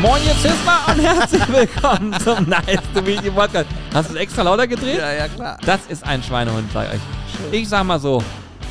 [0.00, 3.66] Moin, ihr Cisma und herzlich willkommen zum Nice to Meet You Podcast.
[3.92, 4.96] Hast du es extra lauter gedreht?
[4.96, 5.58] Ja, ja, klar.
[5.66, 7.00] Das ist ein Schweinehund, ich euch.
[7.52, 8.22] Ich sag mal so,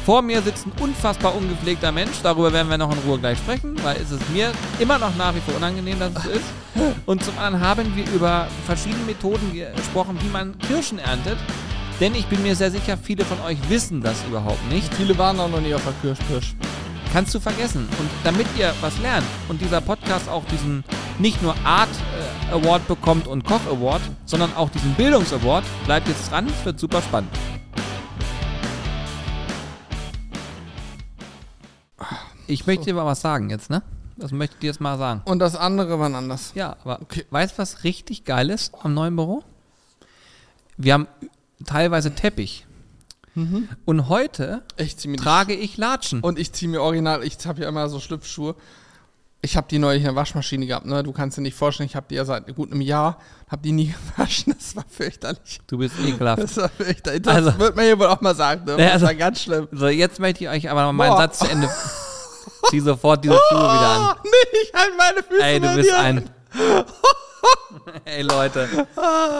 [0.07, 2.13] vor mir sitzt ein unfassbar ungepflegter Mensch.
[2.23, 5.35] Darüber werden wir noch in Ruhe gleich sprechen, weil es ist mir immer noch nach
[5.35, 6.45] wie vor unangenehm, dass es ist.
[7.05, 11.37] Und zum anderen haben wir über verschiedene Methoden gesprochen, wie man Kirschen erntet.
[11.99, 14.91] Denn ich bin mir sehr sicher, viele von euch wissen das überhaupt nicht.
[14.95, 16.55] Viele waren auch noch nie auf der Kirschpirsch.
[17.11, 17.87] Kannst du vergessen.
[17.99, 20.83] Und damit ihr was lernt und dieser Podcast auch diesen
[21.17, 21.89] nicht nur Art
[22.49, 26.65] äh, Award bekommt und Koch Award, sondern auch diesen Bildungs Award, bleibt jetzt dran, es
[26.65, 27.31] wird super spannend.
[32.47, 33.83] Ich möchte dir mal was sagen jetzt, ne?
[34.17, 35.21] Das möchte ich dir jetzt mal sagen.
[35.25, 36.51] Und das andere waren anders.
[36.55, 37.25] Ja, aber Okay.
[37.29, 39.43] weißt du, was richtig geil ist am neuen Büro?
[40.77, 41.07] Wir haben
[41.65, 42.65] teilweise Teppich.
[43.85, 46.21] Und heute Ich zieh mir die trage ich Latschen.
[46.21, 48.55] Und ich ziehe mir original, ich habe ja immer so Schlüpfschuhe.
[49.41, 51.01] Ich habe die neulich in der Waschmaschine gehabt, ne?
[51.01, 53.71] Du kannst dir nicht vorstellen, ich habe die ja seit gut einem Jahr, habe die
[53.71, 54.53] nie gewaschen.
[54.57, 55.61] Das war fürchterlich.
[55.67, 56.43] Du bist ekelhaft.
[56.43, 57.21] Das war fürchterlich.
[57.21, 58.75] Das Also- wird man hier wohl auch mal sagen, ne?
[58.75, 59.67] Das also- war ganz schlimm.
[59.71, 61.17] So, jetzt möchte ich euch aber noch meinen Boah.
[61.19, 61.69] Satz zu Ende.
[62.69, 64.15] Zieh sofort diese Schuhe wieder an.
[64.17, 66.29] Oh, nee, ich halt meine Füße Ey, du bist ein.
[68.05, 68.67] Ey, Leute.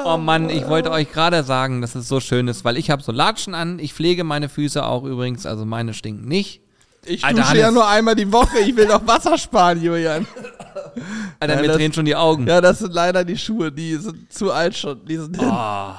[0.06, 3.02] Oh Mann, ich wollte euch gerade sagen, dass es so schön ist, weil ich habe
[3.02, 3.80] so Latschen an.
[3.80, 6.62] Ich pflege meine Füße auch übrigens, also meine stinken nicht.
[7.06, 7.76] Ich Alter, dusche ja Hannes.
[7.76, 8.60] nur einmal die Woche.
[8.60, 10.28] Ich will doch Wasser sparen, Julian.
[11.40, 12.46] Alter, Ja, mir das- drehen schon die Augen.
[12.48, 13.72] Ja, das sind leider die Schuhe.
[13.72, 15.04] Die sind zu alt schon.
[15.06, 15.50] Die sind hin.
[15.50, 15.92] Oh.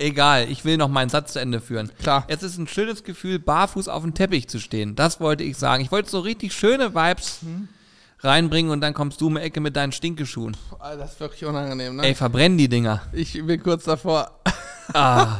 [0.00, 1.90] Egal, ich will noch meinen Satz zu Ende führen.
[2.00, 2.24] Klar.
[2.28, 4.94] Es ist ein schönes Gefühl, barfuß auf dem Teppich zu stehen.
[4.94, 5.82] Das wollte ich sagen.
[5.82, 7.40] Ich wollte so richtig schöne Vibes
[8.20, 10.56] reinbringen und dann kommst du um die Ecke mit deinen Stinkeschuhen.
[10.78, 12.02] Alter, das ist wirklich unangenehm, ne?
[12.04, 13.02] Ey, verbrenn die Dinger.
[13.12, 14.30] Ich bin kurz davor.
[14.92, 15.36] Ah.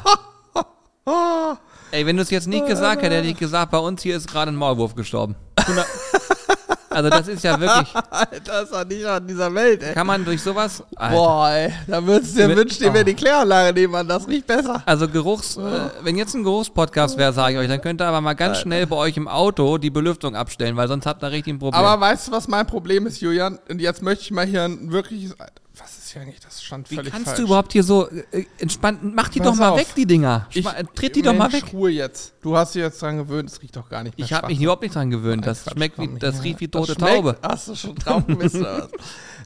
[1.91, 4.29] Ey, wenn du es jetzt nicht gesagt hättest, hätte ich gesagt, bei uns hier ist
[4.31, 5.37] gerade ein Maulwurf gestorben.
[6.91, 9.95] Also das ist ja wirklich, Alter, ist doch nicht an dieser Welt, ey.
[9.95, 11.15] kann man durch sowas, Alter.
[11.15, 11.73] Boah, ey.
[11.87, 12.95] Da würdest du dir wünschen, dir oh.
[12.95, 14.09] wäre die Kläranlage nebenan.
[14.09, 14.83] Das riecht besser.
[14.87, 15.61] Also Geruchs, äh,
[16.03, 18.87] wenn jetzt ein Geruchspodcast wäre, sage ich euch, dann könnt ihr aber mal ganz schnell
[18.87, 21.83] bei euch im Auto die Belüftung abstellen, weil sonst habt ihr richtig ein Problem.
[21.83, 23.59] Aber weißt du, was mein Problem ist, Julian?
[23.69, 25.35] Und jetzt möchte ich mal hier ein wirkliches.
[25.77, 26.41] Was ist hier eigentlich?
[26.41, 27.39] Das stand Wie völlig kannst falsch.
[27.39, 29.79] du überhaupt hier so äh, entspannt, mach die Pass doch mal auf.
[29.79, 30.47] weg, die Dinger.
[30.53, 31.73] Ich, Schma- Tritt die doch mal Mensch, weg.
[31.73, 32.35] Ruhe jetzt.
[32.43, 34.61] Du hast dich jetzt dran gewöhnt, es riecht doch gar nicht mehr Ich habe mich
[34.61, 35.47] überhaupt nicht dran gewöhnt.
[35.47, 36.43] Das Quatsch, schmeckt wie, das ja.
[36.43, 37.37] riecht wie tote Taube.
[37.43, 37.95] Hast du schon
[38.27, 38.91] gebissen oder was?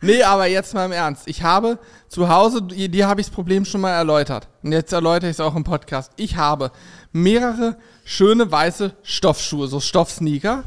[0.05, 1.29] Nee, aber jetzt mal im Ernst.
[1.29, 1.79] Ich habe
[2.09, 4.49] zu Hause, dir habe ich das Problem schon mal erläutert.
[4.65, 6.11] Und jetzt erläutere ich es auch im Podcast.
[6.17, 6.73] Ich habe
[7.13, 10.65] mehrere schöne weiße Stoffschuhe, so Stoffsneaker.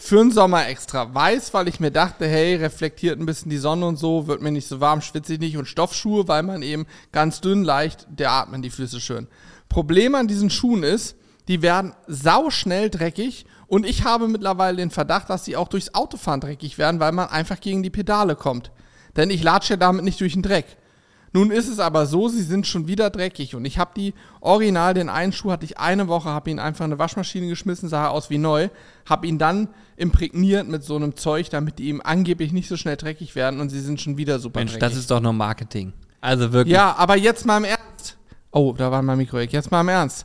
[0.00, 1.12] Für den Sommer extra.
[1.12, 4.52] Weiß, weil ich mir dachte, hey, reflektiert ein bisschen die Sonne und so, wird mir
[4.52, 5.56] nicht so warm, schwitze ich nicht.
[5.56, 9.26] Und Stoffschuhe, weil man eben ganz dünn, leicht, der atmen die Füße schön.
[9.68, 11.16] Problem an diesen Schuhen ist,
[11.48, 16.40] die werden sauschnell dreckig und ich habe mittlerweile den Verdacht, dass sie auch durchs Autofahren
[16.40, 18.70] dreckig werden, weil man einfach gegen die Pedale kommt.
[19.16, 20.76] Denn ich latsche ja damit nicht durch den Dreck.
[21.32, 24.94] Nun ist es aber so, sie sind schon wieder dreckig und ich habe die original,
[24.94, 28.08] den einen Schuh hatte ich eine Woche, habe ihn einfach in eine Waschmaschine geschmissen, sah
[28.08, 28.68] aus wie neu,
[29.06, 32.96] habe ihn dann imprägniert mit so einem Zeug, damit die ihm angeblich nicht so schnell
[32.96, 34.88] dreckig werden und sie sind schon wieder super Mensch, dreckig.
[34.88, 35.92] das ist doch nur Marketing.
[36.20, 36.74] Also wirklich.
[36.74, 38.16] Ja, aber jetzt mal im Ernst.
[38.50, 39.38] Oh, da war mein Mikro.
[39.38, 40.24] Jetzt mal im Ernst.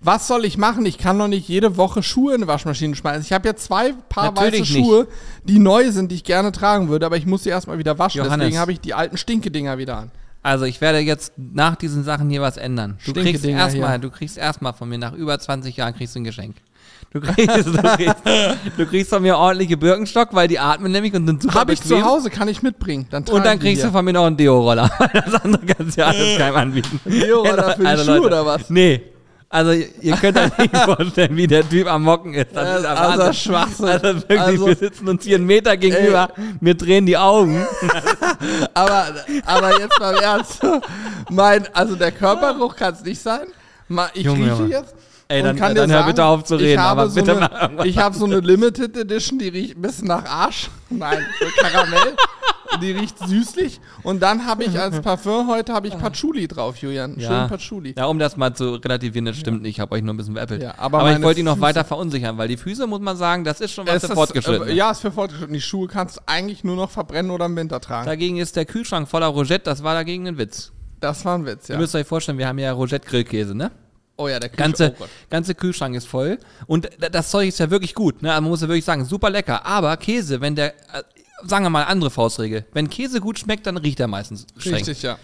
[0.00, 0.84] Was soll ich machen?
[0.84, 3.22] Ich kann doch nicht jede Woche Schuhe in eine Waschmaschine schmeißen.
[3.22, 5.08] Ich habe jetzt zwei Paar Natürlich weiße Schuhe,
[5.44, 8.18] die neu sind, die ich gerne tragen würde, aber ich muss sie erstmal wieder waschen.
[8.18, 8.44] Johannes.
[8.44, 10.10] Deswegen habe ich die alten Stinke-Dinger wieder an.
[10.44, 12.98] Also ich werde jetzt nach diesen Sachen hier was ändern.
[13.06, 16.20] Du kriegst Stinkedinger erstmal, du kriegst erstmal von mir nach über 20 Jahren kriegst du
[16.20, 16.56] ein Geschenk.
[17.12, 18.16] Du kriegst, du kriegst,
[18.76, 21.80] du kriegst von mir ordentliche Birkenstock, weil die atmen nämlich und sind super Habe ich
[21.80, 22.00] bequem.
[22.00, 23.06] zu Hause, kann ich mitbringen.
[23.10, 24.90] Dann Und dann kriegst du von mir noch einen Deo-Roller.
[25.14, 27.00] Das andere kannst du ja alles keinem anbieten.
[27.06, 28.68] Deo-Roller für die Also, Schuhe Leute, oder was?
[28.68, 29.00] Nee.
[29.54, 29.70] Also
[30.00, 32.48] ihr könnt euch nicht vorstellen, wie der Typ am Mocken ist.
[32.54, 33.32] Das Ja, ist also.
[33.32, 33.84] Schwachsinn.
[33.86, 36.28] Also wirklich, Also- wir sitzen uns hier einen Meter gegenüber,
[36.60, 37.64] mir drehen die Augen.
[38.74, 39.06] Aber,
[39.46, 40.60] aber jetzt mal im Ernst.
[41.30, 43.46] Mein, also der Körpergeruch kann es nicht sein.
[44.14, 44.94] Ich Junge, rieche jetzt.
[45.28, 47.50] Ey, dann- kann dann hör sagen, bitte auf zu reden, Ich habe so eine,
[47.84, 50.68] Ich habe so eine Limited Edition, die riecht ein bisschen nach Arsch.
[50.90, 51.24] Nein,
[51.60, 52.16] Karamell.
[52.80, 53.80] Die riecht süßlich.
[54.02, 57.14] Und dann habe ich als Parfum heute habe ich Patchouli drauf, Julian.
[57.18, 57.94] Schön Patchouli.
[57.96, 59.72] Ja, um das mal zu relativieren, das stimmt nicht.
[59.76, 60.62] Ich habe euch nur ein bisschen veräppelt.
[60.62, 63.16] Ja, aber aber ich wollte ihn noch Füße- weiter verunsichern, weil die Füße, muss man
[63.16, 64.68] sagen, das ist schon was Es für ist, fortgeschritten.
[64.68, 65.54] äh, ja, ist für fortgeschritten.
[65.54, 68.06] Die Schuhe kannst du eigentlich nur noch verbrennen oder im Winter tragen.
[68.06, 70.72] Dagegen ist der Kühlschrank voller Rogette, das war dagegen ein Witz.
[71.00, 71.74] Das war ein Witz, ja.
[71.74, 73.70] Ihr müsst euch vorstellen, wir haben ja Rogette-Grillkäse, ne?
[74.16, 74.76] Oh ja, der Kühlschrank.
[74.78, 76.38] Ganze, oh ganze Kühlschrank ist voll.
[76.66, 78.30] Und das Zeug ist ja wirklich gut, ne?
[78.30, 79.66] Also man muss ja wirklich sagen, super lecker.
[79.66, 81.02] Aber Käse, wenn der, äh,
[81.42, 84.74] sagen wir mal andere Faustregel, wenn Käse gut schmeckt, dann riecht er meistens streng.
[84.76, 85.18] Richtig, ja.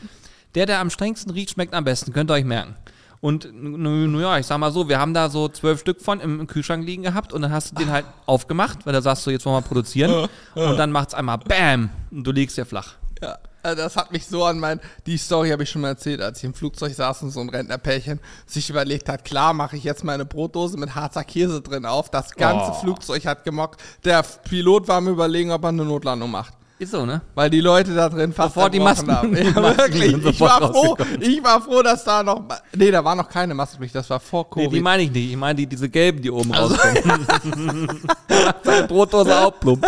[0.55, 2.75] Der, der am strengsten riecht, schmeckt am besten, könnt ihr euch merken.
[3.21, 6.21] Und n- n- ja, ich sag mal so, wir haben da so zwölf Stück von
[6.21, 9.27] im, im Kühlschrank liegen gehabt und dann hast du den halt aufgemacht, weil da sagst
[9.27, 10.11] du, jetzt wollen wir produzieren.
[10.55, 12.95] Und dann macht's einmal BAM und du liegst ja flach.
[13.23, 16.23] Ja, äh, das hat mich so an mein, die Story habe ich schon mal erzählt,
[16.23, 19.85] als ich im Flugzeug saß und so ein Rentnerpärchen sich überlegt hat, klar mache ich
[19.85, 22.11] jetzt meine Brotdose mit Harzer Käse drin auf.
[22.11, 22.75] Das ganze Oh.
[22.75, 23.81] Flugzeug hat gemockt.
[24.05, 26.55] Der Pilot war am überlegen, ob er eine Notlandung macht.
[26.79, 27.21] Ist so, ne?
[27.35, 29.35] Weil die Leute da drin fast Sofort die Masken- haben.
[29.35, 30.25] die Ja, Masken wirklich.
[30.25, 30.97] Ich war froh.
[31.21, 32.43] Ich war froh, dass da noch.
[32.75, 33.95] Nee, da war noch keine Maskenpflicht.
[33.95, 34.79] Das war vor Nee, Covid.
[34.79, 35.31] die meine ich nicht.
[35.33, 38.01] Ich meine die, diese gelben, die oben Also- rauskommen.
[38.65, 39.87] Seine Brotdose auch plump.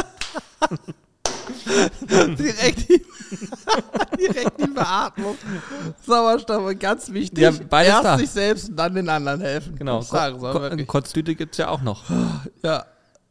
[2.38, 3.02] direkt, die,
[4.18, 5.36] direkt die Beatmung.
[6.06, 7.42] Sauerstoff, ganz wichtig.
[7.42, 8.18] Ja, beides Erst da.
[8.18, 9.76] sich selbst und dann den anderen helfen.
[9.76, 10.00] Genau.
[10.00, 10.84] Ich sage, so, Ko-.
[10.86, 12.04] Kotztüte gibt's ja auch noch.
[12.62, 12.84] Ja,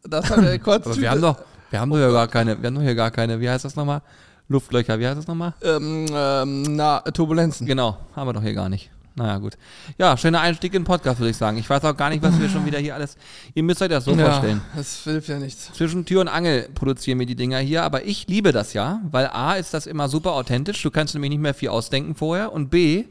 [0.04, 0.86] das hat er kurz.
[0.86, 1.38] Aber wir haben doch,
[1.70, 3.76] wir haben doch ja gar keine, wir haben doch hier gar keine, wie heißt das
[3.76, 4.02] nochmal?
[4.50, 5.54] Luftlöcher, wie heißt das nochmal?
[5.62, 7.66] ähm, ähm, na, Turbulenzen.
[7.66, 8.91] Genau, haben wir doch hier gar nicht.
[9.16, 9.58] Naja, gut.
[9.98, 11.58] Ja, schöner Einstieg in den Podcast, würde ich sagen.
[11.58, 13.18] Ich weiß auch gar nicht, was wir schon wieder hier alles.
[13.54, 14.62] Ihr müsst euch das so vorstellen.
[14.76, 15.72] das hilft ja nichts.
[15.74, 19.28] Zwischen Tür und Angel produzieren wir die Dinger hier, aber ich liebe das ja, weil
[19.28, 22.70] A ist das immer super authentisch, du kannst nämlich nicht mehr viel ausdenken vorher und
[22.70, 23.06] B,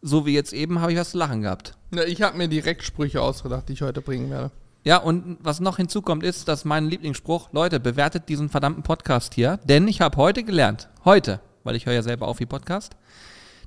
[0.00, 1.74] so wie jetzt eben, habe ich was zu lachen gehabt.
[1.94, 4.50] Ja, ich habe mir direkt Sprüche ausgedacht, die ich heute bringen werde.
[4.84, 9.58] Ja, und was noch hinzukommt, ist, dass mein Lieblingsspruch, Leute, bewertet diesen verdammten Podcast hier,
[9.64, 12.96] denn ich habe heute gelernt, heute, weil ich höre ja selber auf wie Podcast,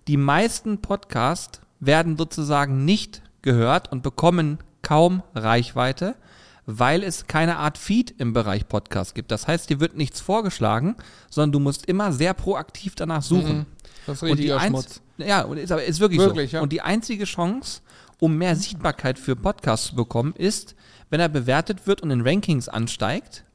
[0.07, 6.15] die meisten Podcasts werden sozusagen nicht gehört und bekommen kaum Reichweite,
[6.65, 9.31] weil es keine Art Feed im Bereich Podcast gibt.
[9.31, 10.95] Das heißt, dir wird nichts vorgeschlagen,
[11.29, 13.65] sondern du musst immer sehr proaktiv danach suchen.
[14.07, 15.01] Das ist richtiger einz- Schmutz.
[15.17, 16.57] Ja, ist, aber ist wirklich, Wirklich, so.
[16.57, 16.63] ja.
[16.63, 17.81] Und die einzige Chance,
[18.19, 20.75] um mehr Sichtbarkeit für Podcasts zu bekommen, ist,
[21.09, 23.45] wenn er bewertet wird und in Rankings ansteigt.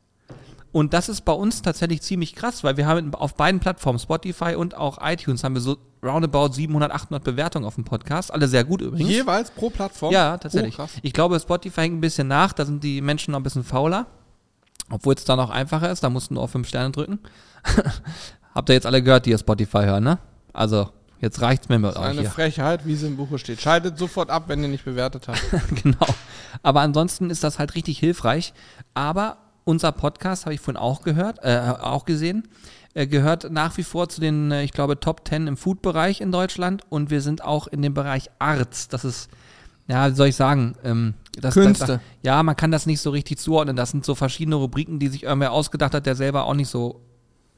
[0.73, 4.55] Und das ist bei uns tatsächlich ziemlich krass, weil wir haben auf beiden Plattformen, Spotify
[4.55, 8.33] und auch iTunes, haben wir so roundabout 700, 800 Bewertungen auf dem Podcast.
[8.33, 9.11] Alle sehr gut übrigens.
[9.11, 10.13] Jeweils pro Plattform?
[10.13, 10.79] Ja, tatsächlich.
[10.79, 13.65] Oh, ich glaube, Spotify hängt ein bisschen nach, da sind die Menschen noch ein bisschen
[13.65, 14.07] fauler.
[14.91, 17.21] Obwohl es da noch einfacher ist, da mussten nur auf fünf Sterne drücken.
[18.55, 20.19] Habt ihr jetzt alle gehört, die ihr Spotify hören, ne?
[20.53, 20.89] Also,
[21.21, 22.31] jetzt reicht's mir mit euch Eine hier.
[22.31, 23.61] Frechheit, wie sie im Buche steht.
[23.61, 25.41] Schaltet sofort ab, wenn ihr nicht bewertet habt.
[25.83, 26.07] genau.
[26.63, 28.53] Aber ansonsten ist das halt richtig hilfreich.
[28.95, 29.39] Aber
[29.71, 32.49] unser Podcast, habe ich vorhin auch gehört, äh, auch gesehen,
[32.95, 36.33] äh, gehört nach wie vor zu den, äh, ich glaube, Top 10 im Food-Bereich in
[36.33, 38.89] Deutschland und wir sind auch in dem Bereich Arts.
[38.89, 39.31] Das ist,
[39.87, 41.87] ja, wie soll ich sagen, ähm, das, Künste.
[41.87, 43.77] Das, ja, man kann das nicht so richtig zuordnen.
[43.77, 47.01] Das sind so verschiedene Rubriken, die sich irgendwer ausgedacht hat, der selber auch nicht so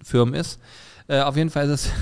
[0.02, 0.60] firm ist.
[1.08, 1.92] Äh, auf jeden Fall ist es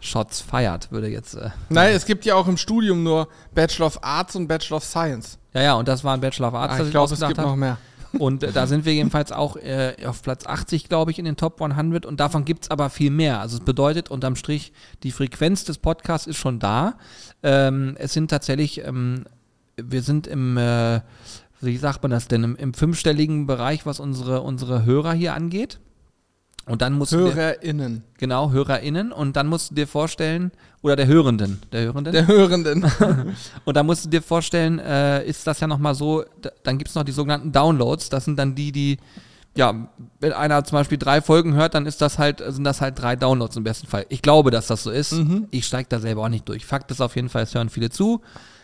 [0.00, 1.34] Shots feiert, würde jetzt.
[1.34, 4.84] Äh, Nein, es gibt ja auch im Studium nur Bachelor of Arts und Bachelor of
[4.84, 5.38] Science.
[5.54, 7.38] ja, ja, und das war ein Bachelor of Arts, das ich glaube, es ausgedacht gibt
[7.38, 7.46] hat.
[7.46, 7.78] noch mehr.
[8.18, 11.36] Und äh, da sind wir jedenfalls auch äh, auf Platz 80, glaube ich, in den
[11.36, 12.06] Top 100.
[12.06, 13.40] Und davon gibt es aber viel mehr.
[13.40, 14.72] Also es bedeutet unterm Strich,
[15.02, 16.98] die Frequenz des Podcasts ist schon da.
[17.42, 19.24] Ähm, es sind tatsächlich, ähm,
[19.76, 21.00] wir sind im, äh,
[21.60, 25.78] wie sagt man das denn, im, im fünfstelligen Bereich, was unsere, unsere Hörer hier angeht.
[26.66, 28.02] Und dann musst du dir, HörerInnen.
[28.18, 30.50] genau, HörerInnen, und dann musst du dir vorstellen,
[30.82, 32.84] oder der Hörenden, der Hörenden, Der Hörenden.
[33.64, 36.88] und da musst du dir vorstellen, äh, ist das ja nochmal so, da, dann gibt
[36.88, 38.08] es noch die sogenannten Downloads.
[38.08, 38.98] Das sind dann die, die,
[39.56, 39.88] ja,
[40.20, 43.14] wenn einer zum Beispiel drei Folgen hört, dann ist das halt, sind das halt drei
[43.16, 44.04] Downloads im besten Fall.
[44.08, 45.12] Ich glaube, dass das so ist.
[45.52, 46.66] Ich steige da selber auch nicht durch.
[46.66, 48.22] Fakt ist auf jeden Fall, es hören viele zu.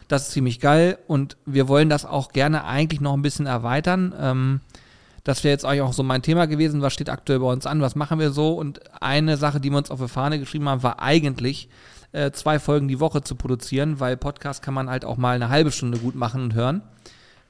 [0.09, 4.13] Das ist ziemlich geil und wir wollen das auch gerne eigentlich noch ein bisschen erweitern.
[4.21, 4.61] Ähm,
[5.25, 6.83] das wäre jetzt eigentlich auch so mein Thema gewesen.
[6.83, 7.81] Was steht aktuell bei uns an?
[7.81, 8.55] Was machen wir so?
[8.55, 11.69] Und eine Sache, die wir uns auf die Fahne geschrieben haben, war eigentlich,
[12.13, 15.49] äh, zwei Folgen die Woche zu produzieren, weil Podcast kann man halt auch mal eine
[15.49, 16.83] halbe Stunde gut machen und hören.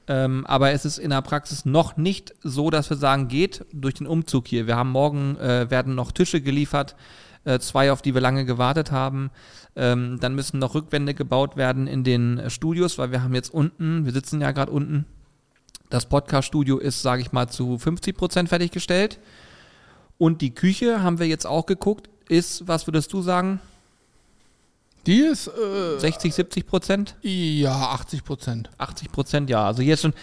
[0.09, 3.95] Ähm, aber es ist in der Praxis noch nicht so, dass wir sagen, geht durch
[3.95, 4.67] den Umzug hier.
[4.67, 6.97] Wir haben morgen, äh, werden noch Tische geliefert,
[7.45, 9.31] äh, zwei, auf die wir lange gewartet haben.
[9.75, 14.05] Ähm, dann müssen noch Rückwände gebaut werden in den Studios, weil wir haben jetzt unten,
[14.05, 15.07] wir sitzen ja gerade unten,
[15.93, 19.19] das Podcast-Studio ist, sage ich mal, zu 50 Prozent fertiggestellt.
[20.17, 23.61] Und die Küche haben wir jetzt auch geguckt, ist, was würdest du sagen,
[25.07, 27.17] Die ist, äh, 60, 70 Prozent?
[27.23, 28.71] ja, 80 Prozent.
[28.79, 29.67] 80 Prozent, ja.
[29.67, 30.15] Also hier ist schon,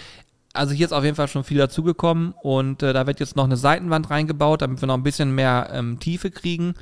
[0.54, 3.44] also hier ist auf jeden Fall schon viel dazugekommen und äh, da wird jetzt noch
[3.44, 6.74] eine Seitenwand reingebaut, damit wir noch ein bisschen mehr ähm, Tiefe kriegen,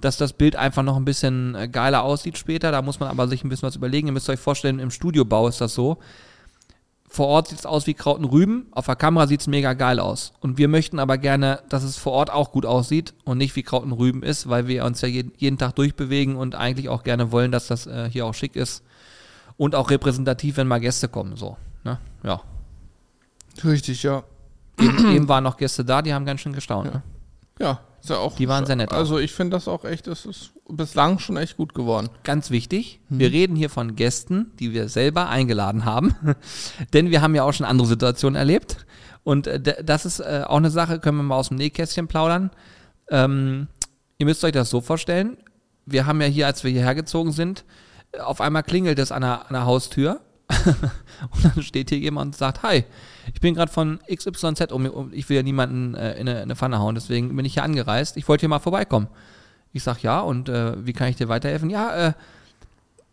[0.00, 2.70] dass das Bild einfach noch ein bisschen äh, geiler aussieht später.
[2.70, 4.06] Da muss man aber sich ein bisschen was überlegen.
[4.06, 5.98] Ihr müsst euch vorstellen, im Studiobau ist das so.
[7.12, 9.72] Vor Ort sieht es aus wie Kraut und Rüben, auf der Kamera sieht es mega
[9.72, 10.32] geil aus.
[10.38, 13.64] Und wir möchten aber gerne, dass es vor Ort auch gut aussieht und nicht wie
[13.64, 17.02] Kraut und Rüben ist, weil wir uns ja jeden, jeden Tag durchbewegen und eigentlich auch
[17.02, 18.84] gerne wollen, dass das äh, hier auch schick ist
[19.56, 21.34] und auch repräsentativ, wenn mal Gäste kommen.
[21.34, 21.98] So, ne?
[22.22, 22.42] Ja.
[23.64, 24.22] Richtig, ja.
[24.78, 26.94] Eben, eben waren noch Gäste da, die haben ganz schön gestaunt.
[26.94, 27.02] Ne?
[27.58, 28.36] Ja, ist ja auch.
[28.36, 28.92] Die waren sehr nett.
[28.92, 32.08] Also ich finde das auch echt, das ist bislang schon echt gut geworden.
[32.24, 36.14] Ganz wichtig, wir reden hier von Gästen, die wir selber eingeladen haben.
[36.92, 38.86] Denn wir haben ja auch schon andere Situationen erlebt.
[39.22, 42.50] Und äh, das ist äh, auch eine Sache, können wir mal aus dem Nähkästchen plaudern.
[43.10, 43.68] Ähm,
[44.18, 45.36] ihr müsst euch das so vorstellen.
[45.86, 47.64] Wir haben ja hier, als wir hierher gezogen sind,
[48.12, 50.20] äh, auf einmal klingelt es an der, an der Haustür.
[51.30, 52.84] und dann steht hier jemand und sagt, hi,
[53.32, 56.56] ich bin gerade von XYZ, um, ich will ja niemanden äh, in, eine, in eine
[56.56, 58.16] Pfanne hauen, deswegen bin ich hier angereist.
[58.16, 59.08] Ich wollte hier mal vorbeikommen.
[59.72, 61.70] Ich sag ja, und äh, wie kann ich dir weiterhelfen?
[61.70, 62.12] Ja, äh,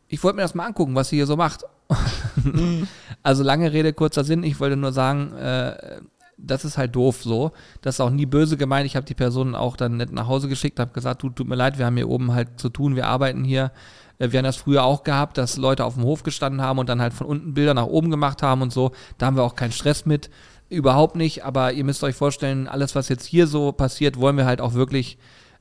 [0.07, 1.63] ich wollte mir das mal angucken, was sie hier so macht.
[3.23, 4.43] also lange Rede, kurzer Sinn.
[4.43, 5.99] Ich wollte nur sagen, äh,
[6.37, 7.51] das ist halt doof so.
[7.81, 8.85] Das ist auch nie böse gemeint.
[8.85, 11.55] Ich habe die Person auch dann nicht nach Hause geschickt, habe gesagt, du, tut mir
[11.55, 13.71] leid, wir haben hier oben halt zu tun, wir arbeiten hier.
[14.19, 16.89] Äh, Wir haben das früher auch gehabt, dass Leute auf dem Hof gestanden haben und
[16.89, 18.91] dann halt von unten Bilder nach oben gemacht haben und so.
[19.17, 20.29] Da haben wir auch keinen Stress mit.
[20.69, 24.45] Überhaupt nicht, aber ihr müsst euch vorstellen, alles, was jetzt hier so passiert, wollen wir
[24.45, 25.17] halt auch wirklich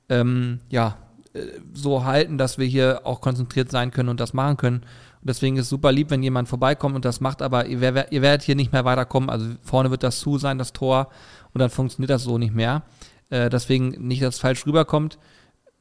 [0.09, 0.97] ähm, ja,
[1.33, 1.41] äh,
[1.73, 4.83] so halten, dass wir hier auch konzentriert sein können und das machen können.
[5.27, 8.23] Deswegen ist es super lieb, wenn jemand vorbeikommt und das macht, aber ihr, wer, ihr
[8.23, 9.29] werdet hier nicht mehr weiterkommen.
[9.29, 11.09] Also vorne wird das zu sein, das Tor,
[11.53, 12.83] und dann funktioniert das so nicht mehr.
[13.31, 15.19] Äh, deswegen nicht, dass es falsch rüberkommt.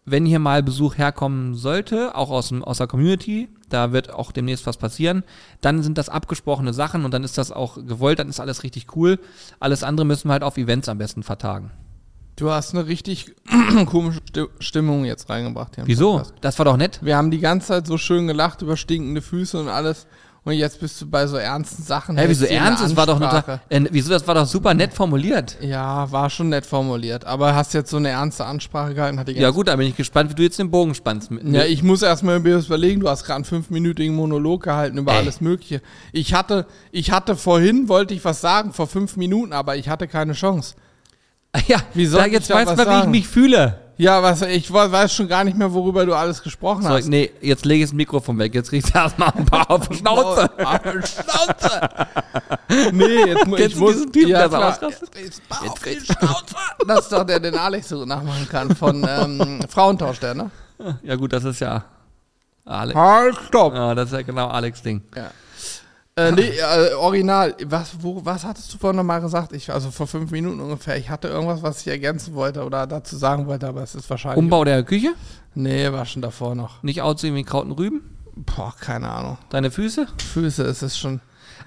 [0.05, 4.31] Wenn hier mal Besuch herkommen sollte, auch aus, dem, aus der Community, da wird auch
[4.31, 5.23] demnächst was passieren,
[5.61, 8.95] dann sind das abgesprochene Sachen und dann ist das auch gewollt, dann ist alles richtig
[8.95, 9.19] cool.
[9.59, 11.71] Alles andere müssen wir halt auf Events am besten vertagen.
[12.35, 13.33] Du hast eine richtig
[13.85, 16.17] komische Sti- Stimmung jetzt reingebracht Wieso?
[16.17, 16.33] Podcast.
[16.41, 16.99] Das war doch nett.
[17.01, 20.05] Wir haben die ganze Zeit so schön gelacht über stinkende Füße und alles.
[20.43, 22.17] Und jetzt bist du bei so ernsten Sachen.
[22.19, 22.83] Hä, wieso dir eine ernst?
[22.83, 24.11] Das war doch eine, äh, wieso?
[24.11, 25.57] Das war doch super nett formuliert.
[25.59, 27.25] Ja, war schon nett formuliert.
[27.25, 29.95] Aber hast jetzt so eine ernste Ansprache gehalten, hat die Ja gut, da bin ich
[29.95, 31.31] gespannt, wie du jetzt den Bogen spannst.
[31.31, 35.17] Mit, Ja, ich muss erstmal überlegen, du hast gerade einen fünfminütigen Monolog gehalten über Ey.
[35.19, 35.81] alles Mögliche.
[36.11, 40.07] Ich hatte, ich hatte vorhin, wollte ich was sagen, vor fünf Minuten, aber ich hatte
[40.07, 40.75] keine Chance.
[41.67, 43.79] ja, Wie soll da ich jetzt da weißt du wie ich mich fühle.
[43.97, 47.07] Ja, was, ich we- weiß schon gar nicht mehr, worüber du alles gesprochen So, hast.
[47.07, 48.53] nee, jetzt lege ich das Mikrofon weg.
[48.53, 50.49] Jetzt kriegst du erstmal ein paar auf die Schnauze.
[50.65, 51.79] Auf die Schnauze!
[52.91, 54.69] nee, jetzt mu- Kennst ich muss, diesen Typen, der so klar.
[54.73, 55.09] ausrastet?
[55.23, 56.55] Jetzt auf die Schnauze!
[56.87, 60.51] Das ist doch der, den Alex so nachmachen kann von ähm, Frauentausch, der, ne?
[61.03, 61.85] Ja gut, das ist ja
[62.65, 62.99] Alex.
[62.99, 63.73] Halt, stopp!
[63.75, 65.01] Ja, das ist ja genau Alex Ding.
[65.15, 65.31] Ja.
[66.17, 67.55] Äh, nee, äh, original.
[67.65, 69.51] Was, wo, was hattest du vorhin nochmal gesagt?
[69.51, 70.97] Ich, also vor fünf Minuten ungefähr.
[70.97, 74.37] Ich hatte irgendwas, was ich ergänzen wollte oder dazu sagen wollte, aber es ist wahrscheinlich.
[74.37, 75.09] Umbau der Küche?
[75.55, 76.81] Nee, war schon davor noch.
[76.83, 78.01] Nicht aussehen wie Kraut und Rüben?
[78.33, 79.37] Boah, keine Ahnung.
[79.49, 80.07] Deine Füße?
[80.31, 81.19] Füße ist es schon.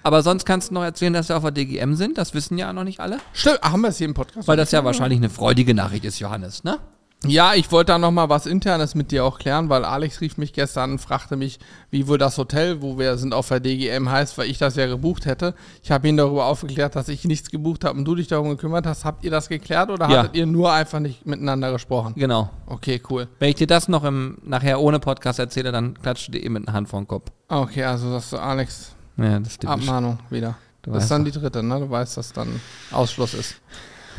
[0.02, 2.16] Aber sonst kannst du noch erzählen, dass wir auf der DGM sind.
[2.16, 3.18] Das wissen ja noch nicht alle.
[3.34, 4.48] Stimmt, ach, haben wir es hier im Podcast?
[4.48, 6.78] Weil das ja wahrscheinlich eine freudige Nachricht ist, Johannes, ne?
[7.26, 10.52] Ja, ich wollte da nochmal was Internes mit dir auch klären, weil Alex rief mich
[10.52, 11.58] gestern und fragte mich,
[11.90, 14.86] wie wohl das Hotel, wo wir sind, auf der DGM heißt, weil ich das ja
[14.86, 15.54] gebucht hätte.
[15.82, 18.86] Ich habe ihn darüber aufgeklärt, dass ich nichts gebucht habe und du dich darum gekümmert
[18.86, 19.04] hast.
[19.04, 20.18] Habt ihr das geklärt oder Ja.
[20.22, 22.12] hattet ihr nur einfach nicht miteinander gesprochen?
[22.16, 22.50] Genau.
[22.66, 23.26] Okay, cool.
[23.40, 26.68] Wenn ich dir das noch im, nachher ohne Podcast erzähle, dann klatscht dir eh mit
[26.68, 27.32] einer Hand vor den Kopf.
[27.48, 29.72] Okay, also das ist Alex Ja, das stimmt.
[29.72, 30.56] Abmahnung wieder.
[30.82, 31.32] Du das ist dann doch.
[31.32, 31.80] die dritte, ne?
[31.80, 32.60] Du weißt, dass dann
[32.92, 33.56] Ausschluss ist.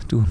[0.10, 0.26] Du,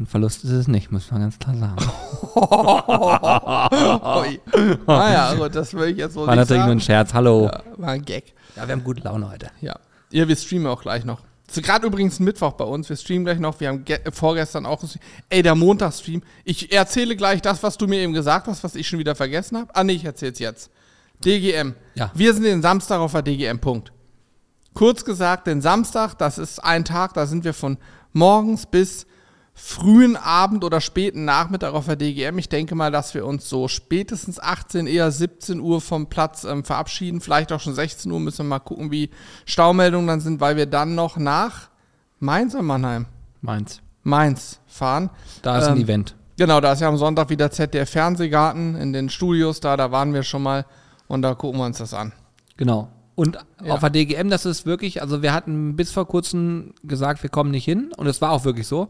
[0.00, 1.76] ein Verlust ist es nicht, muss man ganz klar sagen.
[4.22, 4.40] Ui.
[4.86, 6.86] ah ja, gut, das will ich jetzt wohl War nicht natürlich nur ein sagen.
[6.86, 7.46] Scherz, hallo.
[7.46, 8.34] Ja, war ein Gag.
[8.56, 9.50] Ja, wir haben gute Laune heute.
[9.60, 9.78] Ja.
[10.10, 11.20] Ja, wir streamen auch gleich noch.
[11.48, 12.88] Es ist gerade übrigens Mittwoch bei uns.
[12.88, 13.60] Wir streamen gleich noch.
[13.60, 14.82] Wir haben äh, vorgestern auch.
[15.28, 16.22] Ey, der Montagsstream.
[16.44, 19.58] Ich erzähle gleich das, was du mir eben gesagt hast, was ich schon wieder vergessen
[19.58, 19.70] habe.
[19.74, 20.70] Ah, nee, ich erzähl's jetzt.
[21.24, 21.74] DGM.
[21.94, 22.10] Ja.
[22.14, 23.58] Wir sind den Samstag auf der DGM.
[23.58, 23.92] Punkt.
[24.74, 27.76] Kurz gesagt, den Samstag, das ist ein Tag, da sind wir von
[28.12, 29.06] morgens bis
[29.54, 32.38] frühen Abend oder späten Nachmittag auf der DGM.
[32.38, 36.64] Ich denke mal, dass wir uns so spätestens 18, eher 17 Uhr vom Platz ähm,
[36.64, 37.20] verabschieden.
[37.20, 38.18] Vielleicht auch schon 16 Uhr.
[38.18, 39.10] Müssen wir mal gucken, wie
[39.44, 41.68] Staumeldungen dann sind, weil wir dann noch nach
[42.18, 43.06] Mainz oder Mannheim?
[43.40, 43.80] Meins.
[44.04, 45.10] Mainz fahren.
[45.42, 46.16] Da ist ein Ähm, Event.
[46.38, 49.76] Genau, da ist ja am Sonntag wieder ZDF Fernsehgarten in den Studios da.
[49.76, 50.64] Da waren wir schon mal
[51.08, 52.12] und da gucken wir uns das an.
[52.56, 52.88] Genau.
[53.14, 53.74] Und Ja.
[53.74, 57.50] auf der DGM, das ist wirklich, also wir hatten bis vor kurzem gesagt, wir kommen
[57.50, 58.88] nicht hin und es war auch wirklich so.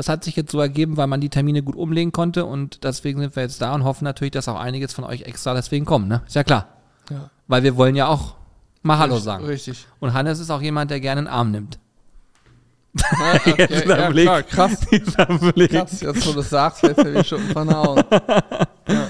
[0.00, 3.20] Das hat sich jetzt so ergeben, weil man die Termine gut umlegen konnte und deswegen
[3.20, 6.08] sind wir jetzt da und hoffen natürlich, dass auch einiges von euch extra deswegen kommen,
[6.08, 6.22] ne?
[6.26, 6.68] Ist ja klar.
[7.10, 7.28] Ja.
[7.48, 8.34] Weil wir wollen ja auch
[8.80, 9.44] mal Hallo Richtig- sagen.
[9.44, 9.86] Richtig.
[9.98, 11.78] Und Hannes ist auch jemand, der gerne einen Arm nimmt.
[12.98, 14.24] Ja, okay, Dieser ja, Blick.
[14.24, 14.78] klar, krass.
[14.90, 18.02] Krass, jetzt wo du das sagst, fällt mir schon von der Augen.
[18.88, 19.06] Ja.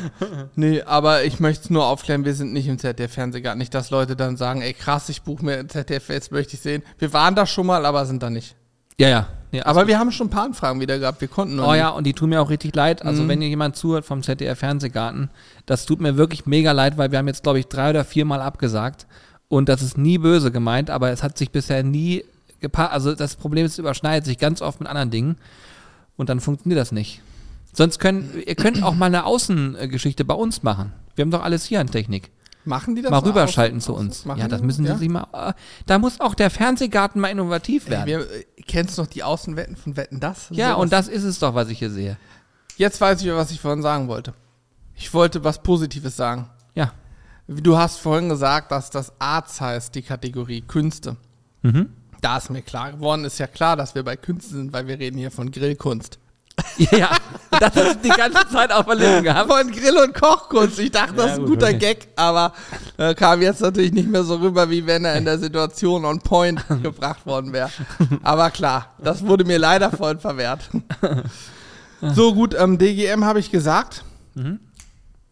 [0.57, 3.59] Nee, aber ich möchte es nur aufklären, wir sind nicht im ZDF-Fernsehgarten.
[3.61, 6.83] Nicht, dass Leute dann sagen, ey krass, ich buche mir ZDF, jetzt möchte ich sehen.
[6.99, 8.57] Wir waren da schon mal, aber sind da nicht.
[9.01, 9.27] Ja, ja.
[9.51, 11.79] ja Aber wir haben schon ein paar Anfragen wieder gehabt, wir konnten nur Oh nicht.
[11.79, 13.03] ja, und die tun mir auch richtig leid.
[13.03, 13.09] Mhm.
[13.09, 15.31] Also wenn ihr jemand zuhört vom ZDF Fernsehgarten,
[15.65, 18.43] das tut mir wirklich mega leid, weil wir haben jetzt, glaube ich, drei oder viermal
[18.43, 19.07] abgesagt.
[19.49, 22.25] Und das ist nie böse gemeint, aber es hat sich bisher nie
[22.61, 22.93] gepasst.
[22.93, 25.37] Also das Problem ist, es überschneidet sich ganz oft mit anderen Dingen.
[26.17, 27.23] Und dann funktioniert das nicht.
[27.73, 30.93] Sonst können, ihr könnt auch mal eine Außengeschichte bei uns machen.
[31.15, 32.31] Wir haben doch alles hier an Technik.
[32.65, 33.11] Machen die das?
[33.11, 34.25] Mal rüberschalten aus- zu uns.
[34.37, 34.93] Ja, das die müssen ja?
[34.95, 35.27] sie sich mal.
[35.33, 35.53] äh,
[35.87, 38.07] Da muss auch der Fernsehgarten mal innovativ Ey, werden.
[38.07, 40.49] wir, äh, kennst du noch die Außenwetten von Wetten das?
[40.51, 40.83] ja, Sowas.
[40.83, 42.17] und das ist es doch, was ich hier sehe.
[42.77, 44.35] Jetzt weiß ich, was ich vorhin sagen wollte.
[44.95, 46.49] Ich wollte was Positives sagen.
[46.75, 46.93] Ja.
[47.49, 51.17] Du hast vorhin gesagt, dass das Arts heißt, die Kategorie Künste.
[51.63, 51.91] Mhm.
[52.21, 54.99] Da ist mir klar geworden, ist ja klar, dass wir bei Künsten sind, weil wir
[54.99, 56.19] reden hier von Grillkunst.
[56.79, 57.11] Ja,
[57.59, 59.51] das ist die ganze Zeit auf der Lippen gehabt.
[59.51, 60.79] Von Grill- und Kochkunst.
[60.79, 61.73] Ich dachte, das ist ein gut, guter.
[61.75, 62.53] Gag, aber
[62.97, 66.21] äh, kam jetzt natürlich nicht mehr so rüber, wie wenn er in der Situation on
[66.21, 67.71] point gebracht worden wäre.
[68.23, 70.71] Aber klar, das wurde mir leider vorhin verwehrt.
[72.15, 74.05] So gut, ähm, DGM habe ich gesagt.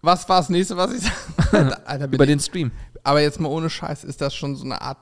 [0.03, 1.03] Was war das nächste, was ich
[1.51, 2.09] sage?
[2.13, 2.73] Über den Stream.
[3.03, 4.99] aber jetzt mal ohne Scheiß, ist das schon so eine Art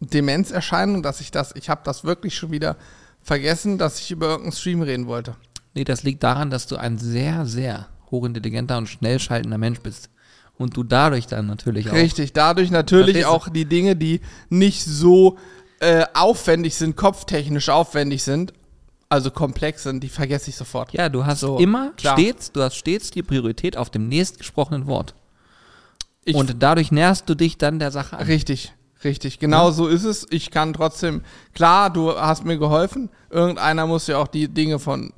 [0.00, 2.76] Demenzerscheinung, dass ich das, ich habe das wirklich schon wieder
[3.24, 5.34] vergessen, dass ich über irgendeinen Stream reden wollte.
[5.74, 10.10] Nee, das liegt daran, dass du ein sehr, sehr hochintelligenter und schnell schaltender Mensch bist.
[10.56, 11.94] Und du dadurch dann natürlich auch.
[11.94, 15.36] Richtig, dadurch natürlich auch die Dinge, die nicht so
[15.80, 18.52] äh, aufwendig sind, kopftechnisch aufwendig sind,
[19.08, 20.92] also komplex sind, die vergesse ich sofort.
[20.92, 22.16] Ja, du hast So, immer klar.
[22.16, 25.14] stets, du hast stets die Priorität auf dem nächstgesprochenen Wort.
[26.24, 28.24] Ich, und dadurch näherst du dich dann der Sache an.
[28.26, 28.72] richtig,
[29.04, 30.26] richtig, genau so ist es.
[30.30, 31.22] Ich kann trotzdem,
[31.54, 33.10] klar, du hast mir geholfen.
[33.30, 35.12] Irgendeiner muss ja auch die Dinge von,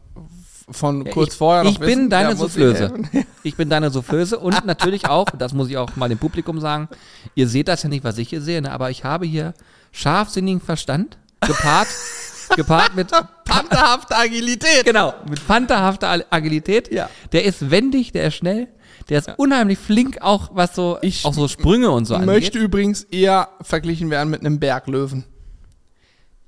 [0.71, 2.01] von Ja, kurz ich, vorher noch ich wissen.
[2.01, 2.93] bin deine Soufflöse.
[3.43, 6.89] Ich bin deine Soufflöse und natürlich auch, das muss ich auch mal dem Publikum sagen,
[7.37, 9.55] ihr seht das ja nicht, was ich hier sehe, ne, aber ich habe hier
[9.93, 11.87] scharfsinnigen Verstand gepaart,
[12.57, 13.13] gepaart mit
[13.45, 14.85] Pantherhafte Agilität.
[14.85, 16.93] Genau, mit pantherhafter Agilität.
[16.93, 17.09] Ja.
[17.31, 18.67] Der ist wendig, der ist schnell,
[19.09, 22.63] der ist unheimlich flink, auch was so, Ich auch so Sprünge und so möchte angeht.
[22.63, 25.25] übrigens eher verglichen werden mit einem Berglöwen.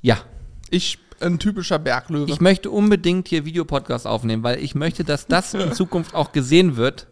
[0.00, 0.18] Ja,
[0.70, 2.30] Ich, ein typischer Berglöwe.
[2.30, 6.76] ich möchte unbedingt hier Videopodcast aufnehmen, weil ich möchte, dass das in Zukunft auch gesehen
[6.76, 7.06] wird.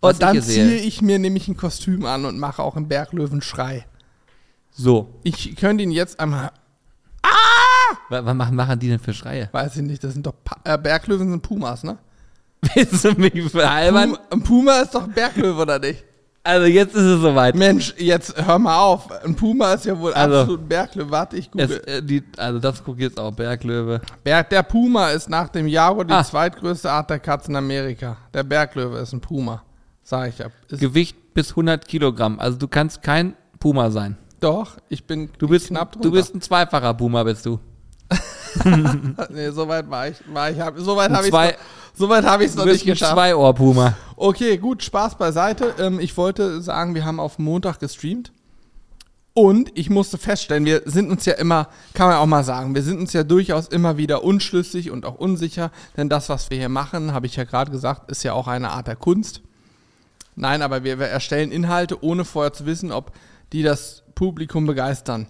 [0.00, 0.78] Und dann ich ziehe sehe.
[0.80, 3.86] ich mir nämlich ein Kostüm an und mache auch einen Berglöwen-Schrei.
[4.70, 6.52] So, Ich könnte ihn jetzt einmal,
[8.10, 9.48] was, was machen, machen die denn für Schreie?
[9.52, 11.98] weiß ich nicht, das sind doch, Pa- äh, Berglöwen sind Pumas, ne?
[12.74, 14.10] Willst du mich veralbern?
[14.12, 16.04] Puma, ein Puma ist doch ein Berglöwe, oder nicht?
[16.42, 17.56] Also jetzt ist es soweit.
[17.56, 19.10] Mensch, jetzt hör mal auf.
[19.24, 21.10] Ein Puma ist ja wohl Also, absolut ein Berglöwe.
[21.10, 21.82] Warte, ich Es, google.
[21.86, 24.00] äh, die, also das guckt jetzt auch Berglöwe.
[24.22, 26.22] Berg, der Puma ist nach dem Jaguar die Ah.
[26.22, 28.16] zweitgrößte Art der Katzen in Amerika.
[28.32, 29.62] Der Berglöwe ist ein Puma.
[30.04, 30.46] Sag ich ja.
[30.68, 32.38] Ist, Gewicht bis 100 Kilogramm.
[32.38, 34.16] Also du kannst kein Puma sein.
[34.38, 36.16] doch, ich bin Du bist, knapp du drunter.
[36.18, 37.58] bist ein zweifacher Puma, bist du.
[39.30, 40.16] Nee, so weit war ich.
[40.32, 41.32] War ich hab, so weit habe ich
[41.96, 43.12] zwei- so weit habe ich es noch nicht geschafft.
[43.14, 43.96] Zwei-Ohr-Puma.
[44.16, 45.74] Okay, gut, Spaß beiseite.
[45.78, 48.32] Ähm, ich wollte sagen, wir haben auf Montag gestreamt.
[49.34, 52.82] Und ich musste feststellen, wir sind uns ja immer, kann man auch mal sagen, wir
[52.82, 56.70] sind uns ja durchaus immer wieder unschlüssig und auch unsicher, denn das, was wir hier
[56.70, 59.42] machen, habe ich ja gerade gesagt, ist ja auch eine Art der Kunst.
[60.36, 63.12] Nein, aber wir erstellen Inhalte, ohne vorher zu wissen, ob
[63.52, 65.26] die das Publikum begeistern.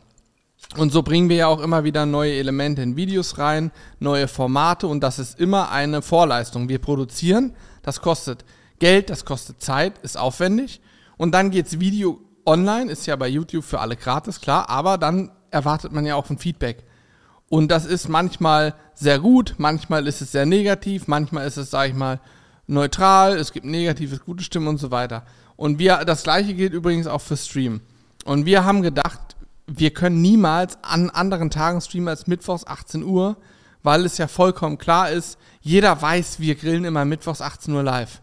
[0.77, 4.87] Und so bringen wir ja auch immer wieder neue Elemente in Videos rein, neue Formate
[4.87, 6.69] und das ist immer eine Vorleistung.
[6.69, 8.45] Wir produzieren, das kostet
[8.79, 10.81] Geld, das kostet Zeit, ist aufwendig
[11.17, 15.31] und dann geht's Video online, ist ja bei YouTube für alle gratis, klar, aber dann
[15.51, 16.85] erwartet man ja auch ein Feedback.
[17.49, 21.89] Und das ist manchmal sehr gut, manchmal ist es sehr negativ, manchmal ist es, sag
[21.89, 22.21] ich mal,
[22.67, 25.25] neutral, es gibt negatives, gute Stimmen und so weiter.
[25.55, 27.81] Und wir, das gleiche gilt übrigens auch für Stream.
[28.25, 29.36] Und wir haben gedacht,
[29.67, 33.37] wir können niemals an anderen Tagen streamen als mittwochs 18 Uhr,
[33.83, 38.21] weil es ja vollkommen klar ist, jeder weiß, wir grillen immer mittwochs 18 Uhr live.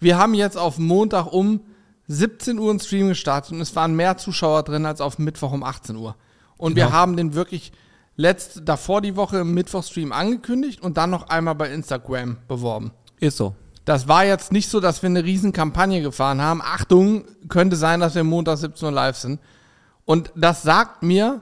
[0.00, 1.60] Wir haben jetzt auf Montag um
[2.08, 5.62] 17 Uhr einen Stream gestartet und es waren mehr Zuschauer drin als auf Mittwoch um
[5.62, 6.16] 18 Uhr.
[6.56, 6.96] Und wir Genau.
[6.96, 7.72] haben den wirklich
[8.16, 12.92] letzt, davor die Woche im Mittwochstream angekündigt und dann noch einmal bei Instagram beworben.
[13.20, 13.54] Ist so.
[13.84, 16.60] Das war jetzt nicht so, dass wir eine riesen Kampagne gefahren haben.
[16.62, 19.40] Achtung, könnte sein, dass wir Montag 17 Uhr live sind.
[20.12, 21.40] Und das sagt mir,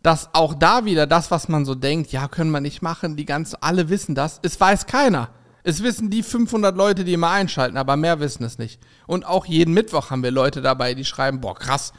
[0.00, 3.24] dass auch da wieder das, was man so denkt, ja, können wir nicht machen, die
[3.24, 4.38] ganz, alle wissen das.
[4.44, 5.30] Es weiß keiner.
[5.64, 8.80] Es wissen die 500 Leute, die immer einschalten, aber mehr wissen es nicht.
[9.08, 11.92] Und auch jeden Mittwoch haben wir Leute dabei, die schreiben, boah, krass,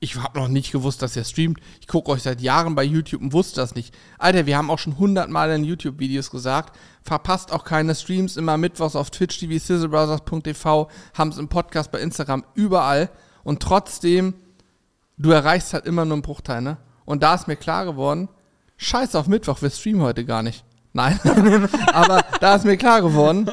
[0.00, 1.58] ich habe noch nicht gewusst, dass ihr streamt.
[1.80, 3.94] Ich gucke euch seit Jahren bei YouTube und wusste das nicht.
[4.18, 8.96] Alter, wir haben auch schon hundertmal in YouTube-Videos gesagt, verpasst auch keine Streams, immer mittwochs
[8.96, 13.08] auf Twitch TV, sizzlebrothers.tv, haben es im Podcast bei Instagram, überall.
[13.44, 14.34] Und trotzdem,
[15.16, 16.76] du erreichst halt immer nur einen Bruchteil, ne?
[17.04, 18.28] Und da ist mir klar geworden,
[18.76, 20.64] scheiß auf Mittwoch, wir streamen heute gar nicht.
[20.96, 21.18] Nein,
[21.92, 23.50] aber da ist mir klar geworden,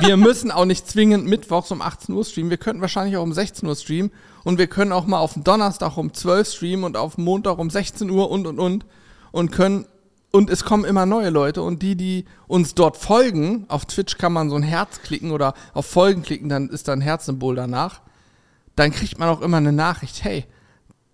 [0.00, 2.50] wir müssen auch nicht zwingend mittwochs um 18 Uhr streamen.
[2.50, 4.12] Wir könnten wahrscheinlich auch um 16 Uhr streamen
[4.44, 7.68] und wir können auch mal auf dem Donnerstag um 12 streamen und auf Montag um
[7.68, 8.86] 16 Uhr und und und
[9.32, 9.86] und können
[10.30, 14.32] und es kommen immer neue Leute und die, die uns dort folgen, auf Twitch kann
[14.32, 18.00] man so ein Herz klicken oder auf Folgen klicken, dann ist da ein Herzsymbol danach.
[18.74, 20.46] Dann kriegt man auch immer eine Nachricht, hey,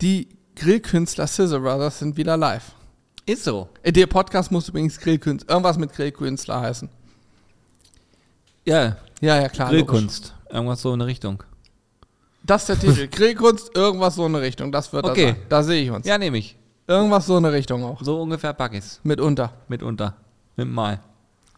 [0.00, 2.72] die Grillkünstler Scissor Brothers sind wieder live.
[3.26, 3.68] Ist so.
[3.82, 6.88] Äh, Der Podcast muss übrigens Grillkünstler, irgendwas mit Grillkünstler heißen.
[8.64, 9.72] Ja, Ja, ja, klar.
[9.72, 9.86] logisch.
[9.88, 10.34] Grillkunst.
[10.50, 11.42] Irgendwas so in der Richtung.
[12.42, 13.08] Das ist der Titel.
[13.10, 14.72] Grillkunst, irgendwas so in eine Richtung.
[14.72, 15.32] Das wird Okay.
[15.32, 15.48] das.
[15.48, 16.06] Da sehe ich uns.
[16.06, 16.56] Ja, nehme ich.
[16.86, 18.02] Irgendwas so in eine Richtung auch.
[18.02, 19.00] So ungefähr pack ich's.
[19.02, 19.52] Mitunter.
[19.68, 20.14] Mitunter.
[20.56, 21.00] Mit Mal.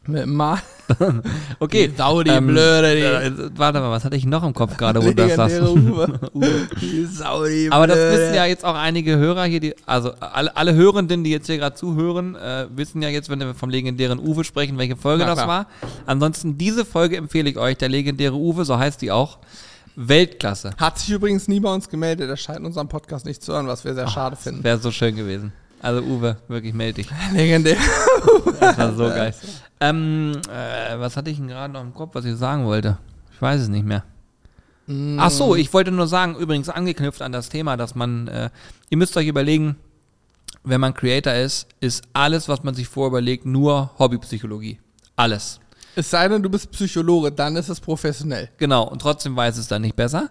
[0.07, 0.59] Mit mal.
[1.61, 1.87] Okay.
[1.87, 3.03] Die Sau, die ähm, Blöde, die.
[3.03, 5.61] Äh, warte mal, was hatte ich noch im Kopf gerade, wo du das sagst?
[5.61, 6.69] Legendäre Uwe.
[6.81, 8.19] Die Sau, die Aber das Blöde.
[8.19, 11.59] wissen ja jetzt auch einige Hörer hier, die, also alle, alle Hörenden, die jetzt hier
[11.59, 15.29] gerade zuhören, äh, wissen ja jetzt, wenn wir vom legendären Uwe sprechen, welche Folge Na
[15.31, 15.49] das klar.
[15.49, 15.67] war.
[16.07, 19.39] Ansonsten, diese Folge empfehle ich euch, der legendäre Uwe, so heißt die auch.
[19.95, 20.73] Weltklasse.
[20.79, 22.29] Hat sich übrigens nie bei uns gemeldet.
[22.31, 24.65] Er scheint unseren Podcast nicht zu hören, was wir sehr schade finden.
[24.65, 25.53] Wäre so schön gewesen.
[25.81, 27.09] Also Uwe, wirklich meld dich.
[27.33, 27.77] Legendär.
[28.61, 29.35] Das war so geil.
[29.81, 32.99] Ähm, äh, was hatte ich denn gerade noch im Kopf, was ich sagen wollte?
[33.33, 34.05] Ich weiß es nicht mehr.
[35.19, 38.51] Ach so, ich wollte nur sagen, übrigens angeknüpft an das Thema, dass man, äh,
[38.89, 39.77] ihr müsst euch überlegen,
[40.65, 44.81] wenn man Creator ist, ist alles, was man sich vorüberlegt, nur Hobbypsychologie.
[45.15, 45.61] Alles.
[45.95, 48.49] Es sei denn, du bist Psychologe, dann ist es professionell.
[48.59, 50.29] Genau, und trotzdem weiß es dann nicht besser.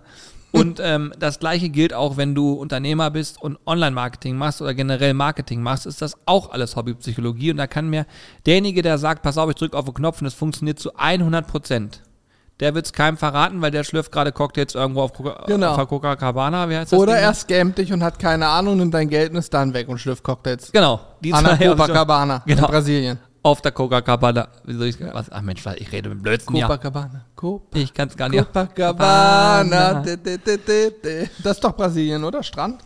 [0.51, 5.13] Und ähm, das gleiche gilt auch, wenn du Unternehmer bist und Online-Marketing machst oder generell
[5.13, 7.51] Marketing machst, ist das auch alles Hobbypsychologie.
[7.51, 8.05] Und da kann mir
[8.47, 11.45] derjenige, der sagt, pass auf, ich drücke auf den Knopf und es funktioniert zu 100
[11.45, 12.01] Prozent,
[12.59, 15.75] der wird es keinem verraten, weil der schlürft gerade Cocktails irgendwo auf Coca- Genau.
[15.75, 16.67] auf Coca-Cabana.
[16.69, 17.23] Wie heißt das Oder Ding?
[17.23, 19.97] er scammt dich und hat keine Ahnung, nimmt dein Geld und ist dann weg und
[19.99, 20.71] schlürft Cocktails.
[20.71, 20.99] Genau.
[21.23, 22.65] Die An der zwei Copacabana Genau.
[22.65, 23.19] in Brasilien.
[23.41, 24.49] Auf der Coca-Cabana.
[24.65, 25.31] Wie soll ich was?
[25.31, 26.55] Ach Mensch, ich rede mit Blödsinn.
[26.57, 26.67] Ja.
[26.67, 27.25] Copacabana.
[27.35, 28.39] Copa- Ich kann es gar nicht.
[28.45, 30.03] Copacabana.
[31.43, 32.43] Das ist doch Brasilien, oder?
[32.43, 32.81] Strand?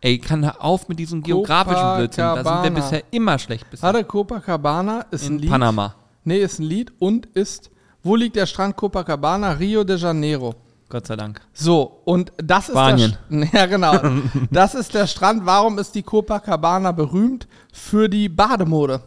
[0.00, 2.24] Ey, kann auf mit diesem geografischen Blödsinn.
[2.24, 2.74] Da sind wir Copacabana.
[2.80, 3.70] bisher immer schlecht.
[3.70, 3.84] Bisher.
[3.92, 5.50] Warte, Copacabana ist ein In Lied.
[5.50, 5.94] Panama.
[6.24, 7.70] Nee, ist ein Lied und ist.
[8.02, 9.52] Wo liegt der Strand Copacabana?
[9.52, 10.54] Rio de Janeiro.
[10.90, 11.40] Gott sei Dank.
[11.54, 13.16] So, und das ist Spanien.
[13.30, 13.98] der St- Ja, genau.
[14.50, 15.46] das ist der Strand.
[15.46, 17.46] Warum ist die Copacabana berühmt?
[17.72, 19.00] Für die Bademode.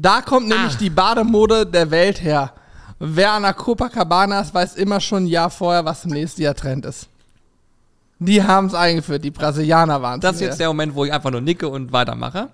[0.00, 0.78] Da kommt nämlich Ah.
[0.78, 2.52] die Bademode der Welt her.
[3.00, 6.54] Wer an der Copacabana ist, weiß immer schon ein Jahr vorher, was im nächsten Jahr
[6.54, 7.08] Trend ist.
[8.20, 11.30] Die haben es eingeführt, die Brasilianer waren Das ist jetzt der Moment, wo ich einfach
[11.30, 12.48] nur nicke und weitermache.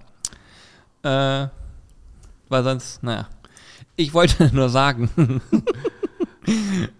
[1.02, 1.46] Äh,
[2.48, 3.28] weil sonst, naja.
[3.96, 5.10] Ich wollte nur sagen,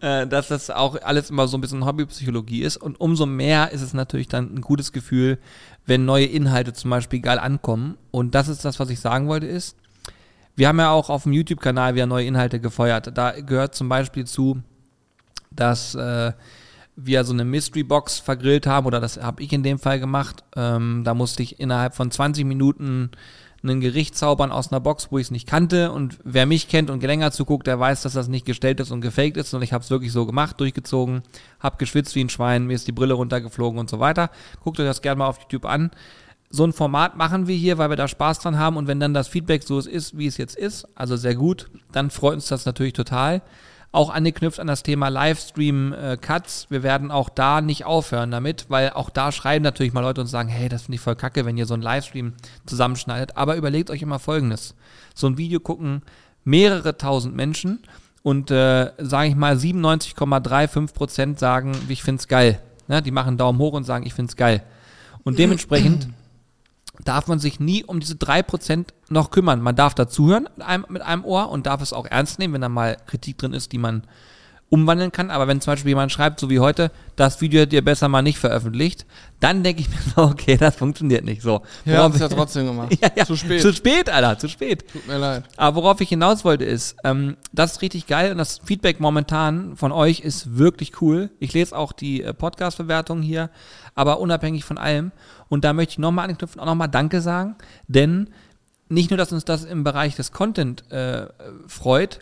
[0.01, 2.77] äh, dass das auch alles immer so ein bisschen Hobbypsychologie ist.
[2.77, 5.39] Und umso mehr ist es natürlich dann ein gutes Gefühl,
[5.87, 7.97] wenn neue Inhalte zum Beispiel geil ankommen.
[8.11, 9.77] Und das ist das, was ich sagen wollte, ist,
[10.57, 13.17] wir haben ja auch auf dem YouTube-Kanal wieder neue Inhalte gefeuert.
[13.17, 14.63] Da gehört zum Beispiel zu,
[15.51, 16.33] dass äh,
[16.97, 20.45] wir so eine Mystery Box vergrillt haben, oder das habe ich in dem Fall gemacht.
[20.57, 23.11] Ähm, da musste ich innerhalb von 20 Minuten
[23.65, 25.91] ein Gericht zaubern aus einer Box, wo ich es nicht kannte.
[25.91, 29.01] Und wer mich kennt und länger zuguckt, der weiß, dass das nicht gestellt ist und
[29.01, 29.55] gefaked ist.
[29.55, 31.23] Und ich habe es wirklich so gemacht, durchgezogen,
[31.61, 34.31] habe geschwitzt wie ein Schwein, mir ist die Brille runtergeflogen und so weiter.
[34.61, 35.91] Guckt euch das gerne mal auf YouTube an.
[36.55, 38.77] So ein Format machen wir hier, weil wir da Spaß dran haben.
[38.77, 42.11] Und wenn dann das Feedback so ist, wie es jetzt ist, also sehr gut, dann
[42.11, 43.43] freut uns das natürlich total.
[43.91, 46.67] Auch angeknüpft an das Thema Livestream-Cuts.
[46.71, 50.29] Wir werden auch da nicht aufhören damit, weil auch da schreiben natürlich mal Leute und
[50.29, 52.35] sagen, hey, das finde ich voll kacke, wenn ihr so einen Livestream
[52.67, 53.37] zusammenschneidet.
[53.37, 54.77] Aber überlegt euch immer Folgendes.
[55.13, 56.03] So ein Video gucken
[56.45, 57.81] mehrere tausend Menschen
[58.23, 62.61] und, äh, sage ich mal, 97,35 Prozent sagen, ich finde es geil.
[62.87, 63.03] Ne?
[63.03, 64.63] Die machen Daumen hoch und sagen, ich finde es geil.
[65.25, 66.11] Und dementsprechend
[67.03, 69.61] darf man sich nie um diese 3% noch kümmern.
[69.61, 72.61] Man darf dazuhören mit einem, mit einem Ohr und darf es auch ernst nehmen, wenn
[72.61, 74.05] da mal Kritik drin ist, die man
[74.75, 75.31] umwandeln kann.
[75.31, 78.23] Aber wenn zum Beispiel jemand schreibt, so wie heute, das Video hättet ihr besser mal
[78.23, 79.07] nicht veröffentlicht,
[79.39, 81.63] dann denke ich mir so, okay, das funktioniert nicht so.
[81.85, 82.97] Wir haben es ja trotzdem gemacht.
[83.01, 83.63] ja, ja, Zu spät.
[83.63, 84.85] Zu spät, Alter, zu spät.
[84.93, 85.45] Tut mir leid.
[85.57, 89.77] Aber worauf ich hinaus wollte ist, ähm, das ist richtig geil und das Feedback momentan
[89.77, 91.31] von euch ist wirklich cool.
[91.39, 93.51] Ich lese auch die äh, Podcast-Bewertungen hier,
[93.95, 95.13] aber unabhängig von allem.
[95.49, 97.55] Und da möchte ich nochmal anknüpfen, auch nochmal Danke sagen,
[97.87, 98.31] denn
[98.89, 101.27] nicht nur, dass uns das im Bereich des Content äh,
[101.69, 102.21] freut,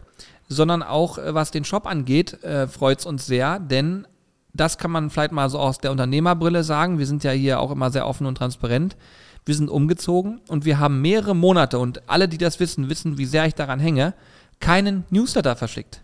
[0.52, 4.06] sondern auch äh, was den Shop angeht, äh, freut es uns sehr, denn
[4.54, 6.98] das kann man vielleicht mal so aus der Unternehmerbrille sagen.
[6.98, 8.96] Wir sind ja hier auch immer sehr offen und transparent.
[9.44, 13.24] Wir sind umgezogen und wir haben mehrere Monate und alle, die das wissen, wissen, wie
[13.24, 14.14] sehr ich daran hänge,
[14.60, 16.02] keinen Newsletter verschickt.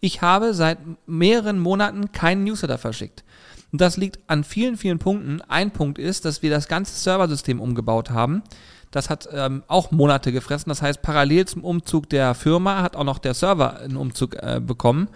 [0.00, 3.22] Ich habe seit mehreren Monaten keinen Newsletter verschickt.
[3.70, 5.42] Und das liegt an vielen, vielen Punkten.
[5.42, 8.42] Ein Punkt ist, dass wir das ganze Serversystem umgebaut haben.
[8.90, 10.68] Das hat ähm, auch Monate gefressen.
[10.68, 14.60] Das heißt, parallel zum Umzug der Firma hat auch noch der Server einen Umzug äh,
[14.64, 15.08] bekommen.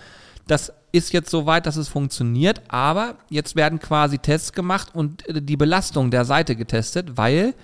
[0.46, 5.28] Das ist jetzt so weit, dass es funktioniert, aber jetzt werden quasi Tests gemacht und
[5.28, 7.54] äh, die Belastung der Seite getestet, weil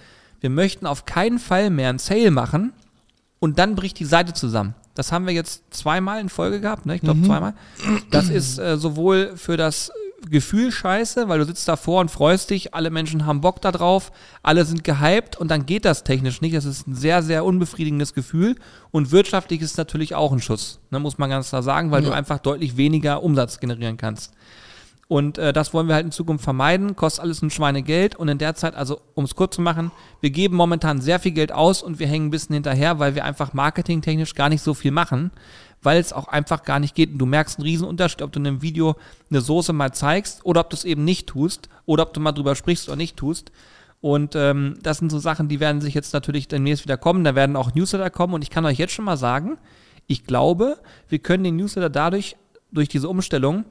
[0.41, 2.73] wir möchten auf keinen Fall mehr einen Sale machen
[3.39, 4.75] und dann bricht die Seite zusammen.
[4.95, 6.97] Das haben wir jetzt zweimal in Folge gehabt, ne?
[6.97, 7.55] Ich glaube zweimal.
[8.11, 9.93] Das ist äh, sowohl für das
[10.29, 14.13] Gefühl scheiße, weil du sitzt davor und freust dich, alle Menschen haben Bock da drauf,
[14.43, 16.55] alle sind gehypt und dann geht das technisch nicht.
[16.55, 18.57] Das ist ein sehr, sehr unbefriedigendes Gefühl
[18.91, 22.03] und wirtschaftlich ist es natürlich auch ein Schuss, ne, muss man ganz klar sagen, weil
[22.03, 22.11] Ja.
[22.11, 24.33] du einfach deutlich weniger Umsatz generieren kannst.
[25.09, 26.95] Und äh, das wollen wir halt in Zukunft vermeiden.
[26.95, 28.15] Kostet alles ein Schweinegeld.
[28.15, 31.33] Und in der Zeit, also um es kurz zu machen, wir geben momentan sehr viel
[31.33, 34.73] Geld aus und wir hängen ein bisschen hinterher, weil wir einfach marketingtechnisch gar nicht so
[34.73, 35.33] viel machen,
[35.83, 37.13] weil es auch einfach gar nicht geht.
[37.13, 38.97] Und du merkst einen riesen Unterschied, ob du in einem Video
[39.31, 42.33] eine Soße mal zeigst oder ob du es eben nicht tust oder ob du mal
[42.33, 43.51] drüber sprichst oder nicht tust.
[44.01, 47.25] Und ähm, das sind so Sachen, die werden sich jetzt natürlich demnächst wieder kommen.
[47.25, 48.35] Da werden auch Newsletter kommen.
[48.35, 49.59] Und ich kann euch jetzt schon mal sagen,
[50.07, 52.37] ich glaube, wir können den Newsletter dadurch,
[52.73, 53.65] durch diese Umstellung,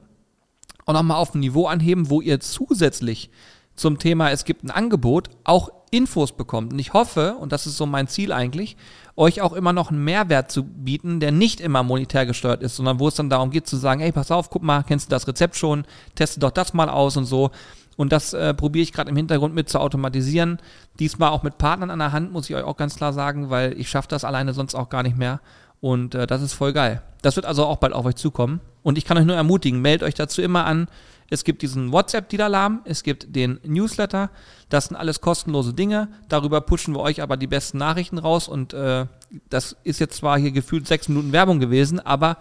[0.86, 3.30] auch nochmal auf ein Niveau anheben, wo ihr zusätzlich
[3.74, 6.72] zum Thema, es gibt ein Angebot, auch Infos bekommt.
[6.72, 8.76] Und ich hoffe, und das ist so mein Ziel eigentlich,
[9.20, 12.98] euch auch immer noch einen Mehrwert zu bieten, der nicht immer monetär gesteuert ist, sondern
[12.98, 15.28] wo es dann darum geht zu sagen, ey, pass auf, guck mal, kennst du das
[15.28, 17.50] Rezept schon, teste doch das mal aus und so.
[17.98, 20.58] Und das äh, probiere ich gerade im Hintergrund mit zu automatisieren.
[20.98, 23.78] Diesmal auch mit Partnern an der Hand, muss ich euch auch ganz klar sagen, weil
[23.78, 25.40] ich schaffe das alleine sonst auch gar nicht mehr.
[25.82, 27.02] Und äh, das ist voll geil.
[27.20, 28.60] Das wird also auch bald auf euch zukommen.
[28.82, 30.88] Und ich kann euch nur ermutigen, meldet euch dazu immer an.
[31.30, 34.30] Es gibt diesen WhatsApp-Deal-Alarm, es gibt den Newsletter.
[34.68, 36.08] Das sind alles kostenlose Dinge.
[36.28, 38.48] Darüber pushen wir euch aber die besten Nachrichten raus.
[38.48, 39.06] Und äh,
[39.48, 42.36] das ist jetzt zwar hier gefühlt sechs Minuten Werbung gewesen, aber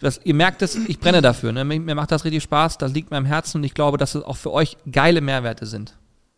[0.00, 1.52] das, ihr merkt es, ich brenne dafür.
[1.52, 1.64] Ne?
[1.64, 4.14] Mir, mir macht das richtig Spaß, das liegt mir am Herzen und ich glaube, dass
[4.14, 5.96] es auch für euch geile Mehrwerte sind.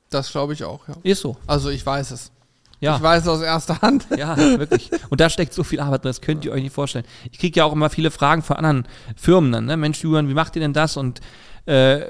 [0.08, 0.94] Das glaube ich auch, ja.
[1.02, 1.36] Ist so.
[1.46, 2.32] Also ich weiß es.
[2.80, 2.96] Ja.
[2.96, 4.06] Ich weiß es aus erster Hand.
[4.16, 4.90] Ja, wirklich.
[5.10, 7.04] Und da steckt so viel Arbeit drin, das könnt ihr euch nicht vorstellen.
[7.30, 9.76] Ich kriege ja auch immer viele Fragen von anderen Firmen dann, ne?
[9.76, 10.96] Mensch, Julian, wie macht ihr denn das?
[10.96, 11.20] Und
[11.66, 12.00] äh,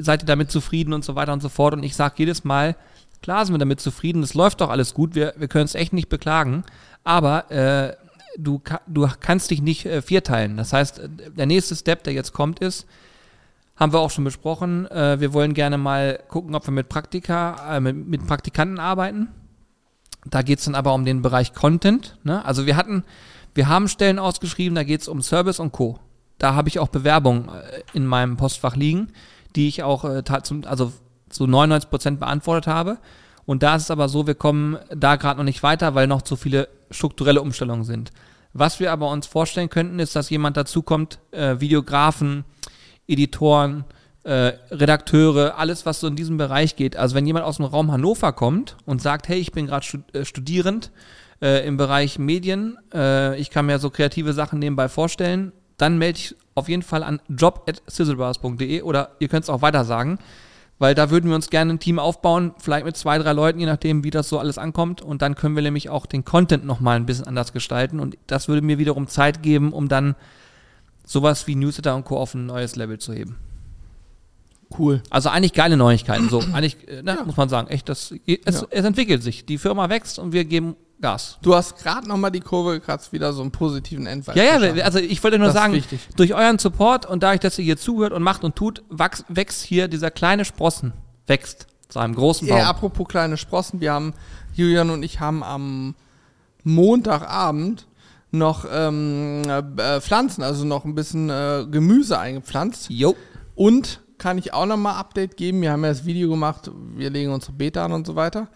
[0.00, 1.74] seid ihr damit zufrieden und so weiter und so fort?
[1.74, 2.76] Und ich sage jedes Mal,
[3.22, 5.92] klar sind wir damit zufrieden, es läuft doch alles gut, wir, wir können es echt
[5.92, 6.64] nicht beklagen,
[7.04, 7.96] aber äh,
[8.38, 10.56] du, du kannst dich nicht äh, vierteilen.
[10.56, 11.00] Das heißt,
[11.36, 12.86] der nächste Step, der jetzt kommt, ist,
[13.76, 17.76] haben wir auch schon besprochen, äh, wir wollen gerne mal gucken, ob wir mit Praktika,
[17.76, 19.28] äh, mit, mit Praktikanten arbeiten.
[20.24, 22.16] Da geht es dann aber um den Bereich Content.
[22.22, 22.44] Ne?
[22.44, 23.04] Also wir hatten,
[23.54, 25.98] wir haben Stellen ausgeschrieben, da geht es um Service und Co.
[26.42, 29.12] Da habe ich auch Bewerbungen äh, in meinem Postfach liegen,
[29.54, 30.24] die ich auch äh,
[30.64, 30.92] also
[31.28, 32.98] zu 99 Prozent beantwortet habe.
[33.46, 36.22] Und da ist es aber so, wir kommen da gerade noch nicht weiter, weil noch
[36.22, 38.10] zu viele strukturelle Umstellungen sind.
[38.54, 42.44] Was wir aber uns vorstellen könnten, ist, dass jemand dazukommt, äh, Videografen,
[43.06, 43.84] Editoren,
[44.24, 46.96] äh, Redakteure, alles, was so in diesem Bereich geht.
[46.96, 50.24] Also wenn jemand aus dem Raum Hannover kommt und sagt, hey, ich bin gerade äh,
[50.24, 50.90] studierend
[51.40, 55.52] äh, im Bereich Medien, äh, ich kann mir so kreative Sachen nebenbei vorstellen,
[55.82, 60.18] dann melde ich auf jeden Fall an job.sizzlebars.de oder ihr könnt es auch weiter sagen,
[60.78, 63.66] weil da würden wir uns gerne ein Team aufbauen, vielleicht mit zwei, drei Leuten, je
[63.66, 65.00] nachdem, wie das so alles ankommt.
[65.02, 68.00] Und dann können wir nämlich auch den Content nochmal ein bisschen anders gestalten.
[68.00, 70.16] Und das würde mir wiederum Zeit geben, um dann
[71.06, 72.16] sowas wie Newsletter und Co.
[72.18, 73.36] auf ein neues Level zu heben.
[74.76, 75.02] Cool.
[75.10, 76.28] Also eigentlich geile Neuigkeiten.
[76.28, 78.66] So, eigentlich, äh, ne, muss man sagen, echt, das, es, Ja.
[78.70, 79.44] es entwickelt sich.
[79.46, 81.38] Die Firma wächst und wir geben Gas.
[81.42, 84.36] Du hast gerade nochmal die Kurve gekratzt, wieder so einen positiven Endwert.
[84.36, 85.82] Ja, ja, also ich wollte nur Das sagen,
[86.16, 89.62] durch euren Support und dadurch, dass ihr hier zuhört und macht und tut, wachs, wächst
[89.64, 90.92] hier dieser kleine Sprossen,
[91.26, 92.56] wächst zu einem großen Baum.
[92.56, 94.14] Ja, apropos kleine Sprossen, wir haben,
[94.54, 95.94] Julian und ich haben am
[96.62, 97.86] Montagabend
[98.30, 99.42] noch ähm,
[99.76, 102.88] äh, Pflanzen, also noch ein bisschen äh, Gemüse eingepflanzt.
[102.88, 103.14] Jo.
[103.54, 105.60] Und kann ich auch nochmal Update geben?
[105.62, 108.48] Wir haben ja das Video gemacht, wir legen unsere Beete an und so weiter.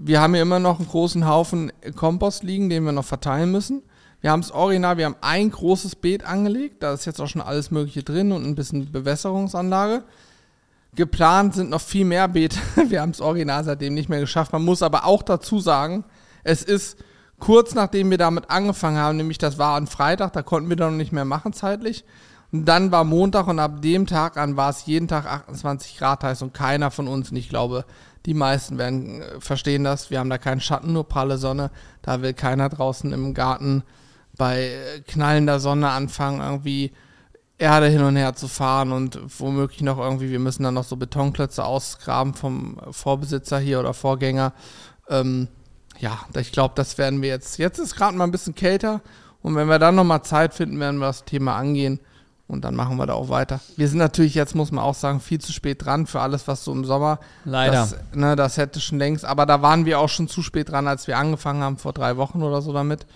[0.00, 3.82] Wir haben hier immer noch einen großen Haufen Kompost liegen, den wir noch verteilen müssen.
[4.20, 7.42] Wir haben es original, wir haben ein großes Beet angelegt, da ist jetzt auch schon
[7.42, 10.04] alles Mögliche drin und ein bisschen Bewässerungsanlage.
[10.94, 12.58] Geplant sind noch viel mehr Beete.
[12.88, 14.52] Wir haben es original seitdem nicht mehr geschafft.
[14.52, 16.04] Man muss aber auch dazu sagen,
[16.42, 16.96] es ist
[17.38, 20.92] kurz nachdem wir damit angefangen haben, nämlich das war an Freitag, da konnten wir dann
[20.92, 22.04] noch nicht mehr machen zeitlich.
[22.50, 26.24] Und dann war Montag und ab dem Tag an war es jeden Tag 28 Grad
[26.24, 27.84] heiß und keiner von uns, und ich glaube,
[28.26, 31.70] die meisten werden äh, verstehen das, wir haben da keinen Schatten, nur pralle Sonne.
[32.02, 33.82] Da will keiner draußen im Garten
[34.36, 36.92] bei äh, knallender Sonne anfangen, irgendwie
[37.58, 40.96] Erde hin und her zu fahren und womöglich noch irgendwie, wir müssen dann noch so
[40.96, 44.52] Betonklötze ausgraben vom Vorbesitzer hier oder Vorgänger.
[45.08, 45.48] Ähm,
[45.98, 47.58] ja, ich glaube, das werden wir jetzt.
[47.58, 49.00] Jetzt ist gerade mal ein bisschen kälter
[49.42, 51.98] und wenn wir dann nochmal Zeit finden, werden wir das Thema angehen
[52.48, 53.60] und dann machen wir da auch weiter.
[53.76, 56.64] Wir sind natürlich jetzt, muss man auch sagen, viel zu spät dran für alles, was
[56.64, 57.20] so im Sommer.
[57.44, 57.72] Leider.
[57.72, 60.88] Das, ne, das hätte schon längst, aber da waren wir auch schon zu spät dran,
[60.88, 63.06] als wir angefangen haben, vor drei Wochen oder so damit.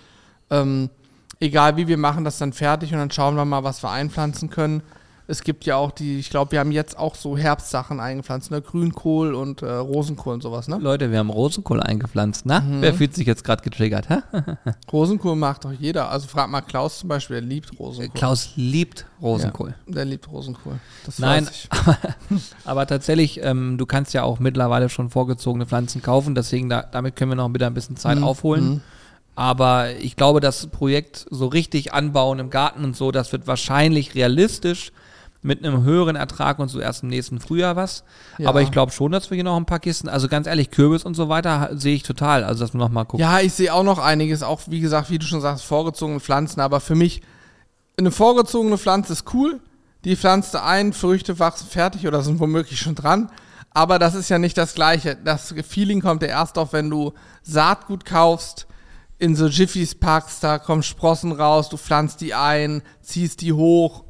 [0.51, 0.91] Ähm,
[1.39, 4.51] egal wie, wir machen das dann fertig und dann schauen wir mal, was wir einpflanzen
[4.51, 4.83] können.
[5.25, 8.61] Es gibt ja auch die, ich glaube, wir haben jetzt auch so Herbstsachen eingepflanzt, ne?
[8.61, 10.77] Grünkohl und äh, Rosenkohl und sowas, ne?
[10.81, 12.61] Leute, wir haben Rosenkohl eingepflanzt, na?
[12.81, 14.17] Wer fühlt sich jetzt gerade getriggert, hä?
[14.91, 16.09] Rosenkohl macht doch jeder.
[16.09, 18.13] Also frag mal Klaus zum Beispiel, der liebt Rosenkohl.
[18.19, 19.75] Klaus liebt Rosenkohl.
[19.87, 20.79] Ja, der liebt Rosenkohl.
[21.05, 21.97] Das Nein, aber,
[22.65, 27.15] aber tatsächlich, ähm, du kannst ja auch mittlerweile schon vorgezogene Pflanzen kaufen, deswegen da, damit
[27.15, 28.69] können wir noch wieder ein bisschen Zeit Mhm, aufholen.
[28.69, 28.81] mhm.
[29.35, 34.13] Aber ich glaube, das Projekt so richtig anbauen im Garten und so, das wird wahrscheinlich
[34.15, 34.91] realistisch
[35.43, 38.03] mit einem höheren Ertrag und so erst im nächsten Frühjahr was.
[38.37, 38.49] Ja.
[38.49, 41.03] Aber ich glaube schon, dass wir hier noch ein paar Kisten, also ganz ehrlich, Kürbis
[41.03, 42.43] und so weiter sehe ich total.
[42.43, 43.19] Also, dass wir noch mal gucken.
[43.19, 46.61] Ja, ich sehe auch noch einiges, auch wie gesagt, wie du schon sagst, vorgezogene Pflanzen,
[46.61, 47.21] aber für mich,
[47.97, 49.59] eine vorgezogene Pflanze ist cool.
[50.05, 53.29] Die pflanzt ein, Früchte wachsen fertig oder sind womöglich schon dran.
[53.71, 55.17] Aber das ist ja nicht das Gleiche.
[55.23, 58.67] Das Feeling kommt ja erst auf, wenn du Saatgut kaufst,
[59.17, 64.02] in so Jiffys packst, da kommen Sprossen raus, du pflanzt die ein, ziehst die hoch,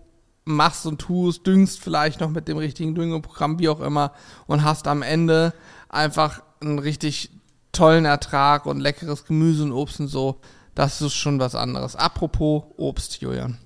[0.45, 4.11] machst und tust, düngst vielleicht noch mit dem richtigen Düngeprogramm, wie auch immer,
[4.45, 5.53] und hast am Ende
[5.89, 7.31] einfach einen richtig
[7.71, 10.39] tollen Ertrag und leckeres Gemüse und Obst und so.
[10.75, 11.95] Das ist schon was anderes.
[11.95, 13.57] Apropos Obst, Julian.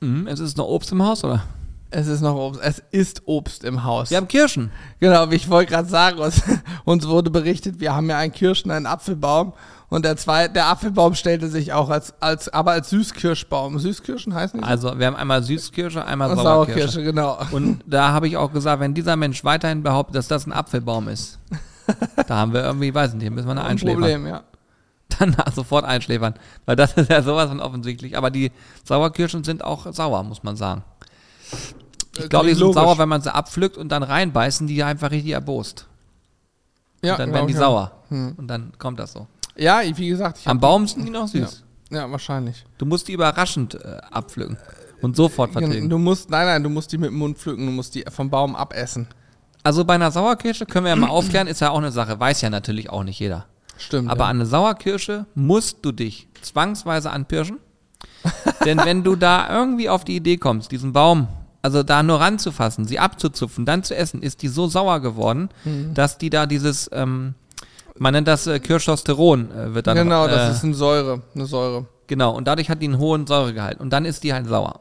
[0.00, 1.44] Mhm, es ist noch Obst im Haus, oder?
[1.94, 2.60] Es ist noch Obst.
[2.60, 4.10] Es ist Obst im Haus.
[4.10, 4.72] Wir haben Kirschen.
[4.98, 6.42] Genau, wie ich wollte gerade sagen, uns,
[6.84, 9.52] uns wurde berichtet, wir haben ja einen Kirschen, einen Apfelbaum
[9.90, 13.78] und der zweite, der Apfelbaum stellte sich auch als, als aber als Süßkirschbaum.
[13.78, 14.64] Süßkirschen heißen die?
[14.64, 14.70] so?
[14.70, 16.80] Also, wir haben einmal Süßkirsche, einmal Und Sauerkirsche.
[16.80, 17.38] Sauerkirsche, genau.
[17.52, 21.06] Und da habe ich auch gesagt, wenn dieser Mensch weiterhin behauptet, dass das ein Apfelbaum
[21.06, 21.38] ist,
[22.26, 24.00] da haben wir irgendwie, weiß nicht, müssen wir eine Ein einschläfern.
[24.00, 24.42] Problem, ja.
[25.20, 26.34] Dann sofort einschläfern.
[26.66, 28.16] Weil das ist ja sowas von offensichtlich.
[28.16, 28.50] Aber die
[28.82, 30.82] Sauerkirschen sind auch sauer, muss man sagen.
[32.16, 32.82] Ich Äh, glaube, die sind logisch.
[32.82, 35.86] sauer, wenn man sie abpflückt und dann reinbeißen, die einfach richtig erbost.
[37.02, 37.92] Ja, und dann werden die ich sauer.
[38.08, 38.34] Hm.
[38.36, 39.26] Und dann kommt das so.
[39.56, 41.62] Ja, ich- wie gesagt, ich Am Baum sind die noch süß.
[41.90, 42.64] Ja, wahrscheinlich.
[42.78, 44.56] Du musst die überraschend äh, abpflücken
[45.02, 45.88] und sofort vertilgen.
[45.90, 48.30] Du musst, nein, nein, du musst die mit dem Mund pflücken, du musst die vom
[48.30, 49.06] Baum abessen.
[49.62, 52.40] Also bei einer Sauerkirsche können wir ja mal aufklären, ist ja auch eine Sache, weiß
[52.40, 53.46] ja natürlich auch nicht jeder.
[53.76, 54.10] Stimmt.
[54.10, 54.30] Aber ja.
[54.30, 57.58] an eine Sauerkirsche musst du dich zwangsweise anpirschen.
[58.64, 61.28] Denn wenn du da irgendwie auf die Idee kommst, diesen Baum,
[61.64, 65.94] also da nur ranzufassen, sie abzuzupfen, dann zu essen, ist die so sauer geworden, Mhm.
[65.94, 67.34] dass die da dieses, ähm,
[67.98, 71.46] man nennt das äh, Kirchosteron, äh, wird dann genau, äh, das ist eine Säure, eine
[71.46, 71.86] Säure.
[72.06, 74.80] Genau, und dadurch hat die einen hohen Säuregehalt und dann ist die halt sauer.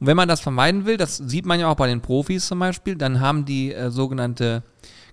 [0.00, 2.58] Und wenn man das vermeiden will, das sieht man ja auch bei den Profis zum
[2.58, 4.62] Beispiel, dann haben die äh, sogenannte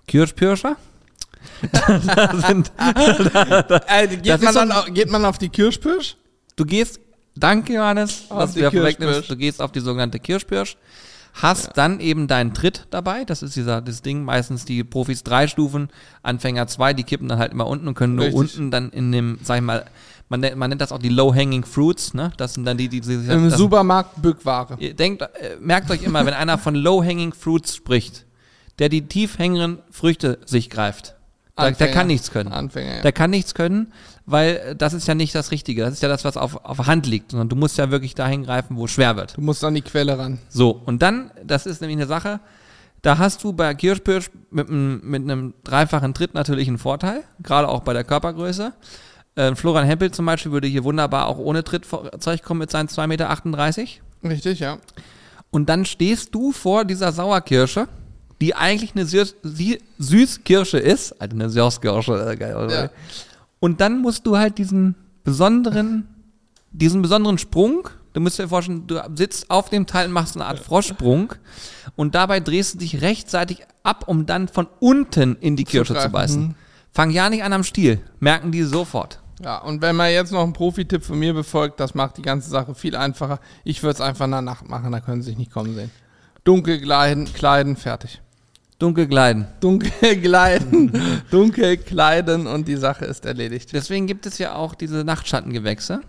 [0.06, 0.76] Kirschpirscher.
[1.72, 2.72] da sind,
[3.88, 6.16] Äh, geht, man ist so dann, ein- au- geht man auf die Kirschpirsch?
[6.56, 7.00] du gehst,
[7.36, 10.76] danke Johannes, Auf was die du ja vorwegnimmst, du gehst auf die sogenannte Kirschpirsch,
[11.36, 15.46] hast dann eben deinen Tritt dabei, das ist dieser, das Ding, meistens die Profis drei
[15.46, 15.88] Stufen,
[16.22, 18.40] Anfänger zwei, die kippen dann halt immer unten und können nur Richtig.
[18.40, 19.84] unten dann in dem, sag ich mal,
[20.28, 22.32] man nennt, man nennt das auch die Low-Hanging Fruits, ne?
[22.36, 24.76] Das sind dann die, die, die Im das, Supermarkt Bückware.
[24.80, 28.24] Ihr denkt, äh, merkt euch immer, wenn einer von Low-Hanging Fruits spricht,
[28.78, 31.14] der die tief hängenden Früchte sich greift,
[31.58, 31.92] der, der Anfänger.
[31.92, 32.52] kann nichts können.
[32.52, 33.02] Anfänger, ja.
[33.02, 33.92] Der kann nichts können,
[34.26, 35.82] weil äh, das ist ja nicht das Richtige.
[35.82, 38.14] Das ist ja das, was auf, auf der Hand liegt, sondern du musst ja wirklich
[38.14, 39.36] dahin greifen, wo es schwer wird.
[39.36, 40.38] Du musst an die Quelle ran.
[40.48, 42.40] So, und dann, das ist nämlich eine Sache,
[43.02, 47.68] da hast du bei Kirschpirsch mit, einem- mit einem dreifachen Tritt natürlich einen Vorteil, gerade
[47.68, 48.72] auch bei der Körpergröße.
[49.36, 51.86] Äh, Florian Hempel zum Beispiel würde hier wunderbar auch ohne Tritt
[52.18, 53.30] zurechtkommen mit seinen 2,38 Meter.
[54.24, 54.78] Richtig, ja.
[55.50, 57.86] Und dann stehst du vor dieser Sauerkirsche,
[58.40, 59.36] die eigentlich eine Süß
[59.98, 61.12] Süßkirsche ist.
[61.20, 62.56] Also eine Süßkirsche, äh, geil.
[62.56, 62.84] oder?
[62.84, 62.90] Ja.
[63.60, 66.08] Und dann musst du halt diesen besonderen,
[66.72, 70.46] diesen besonderen Sprung, du musst dir vorstellen, du sitzt auf dem Teil und machst eine
[70.46, 71.34] Art Froschsprung
[71.96, 76.00] und dabei drehst du dich rechtzeitig ab, um dann von unten in die Kirsche zu
[76.00, 76.54] greifen, beißen.
[76.92, 79.20] Fang ja nicht an am Stiel, merken die sofort.
[79.42, 82.48] Ja, und wenn man jetzt noch einen Profi-Tipp von mir befolgt, das macht die ganze
[82.48, 83.38] Sache viel einfacher.
[83.64, 85.90] Ich würde es einfach in der Nacht machen, da können sie sich nicht kommen sehen.
[86.44, 88.22] Dunkel kleiden, kleiden, fertig.
[88.78, 89.46] Dunkel kleiden.
[89.60, 93.72] Dunkel kleiden, dunkel kleiden und die Sache ist erledigt.
[93.72, 96.00] Deswegen gibt es ja auch diese Nachtschattengewächse.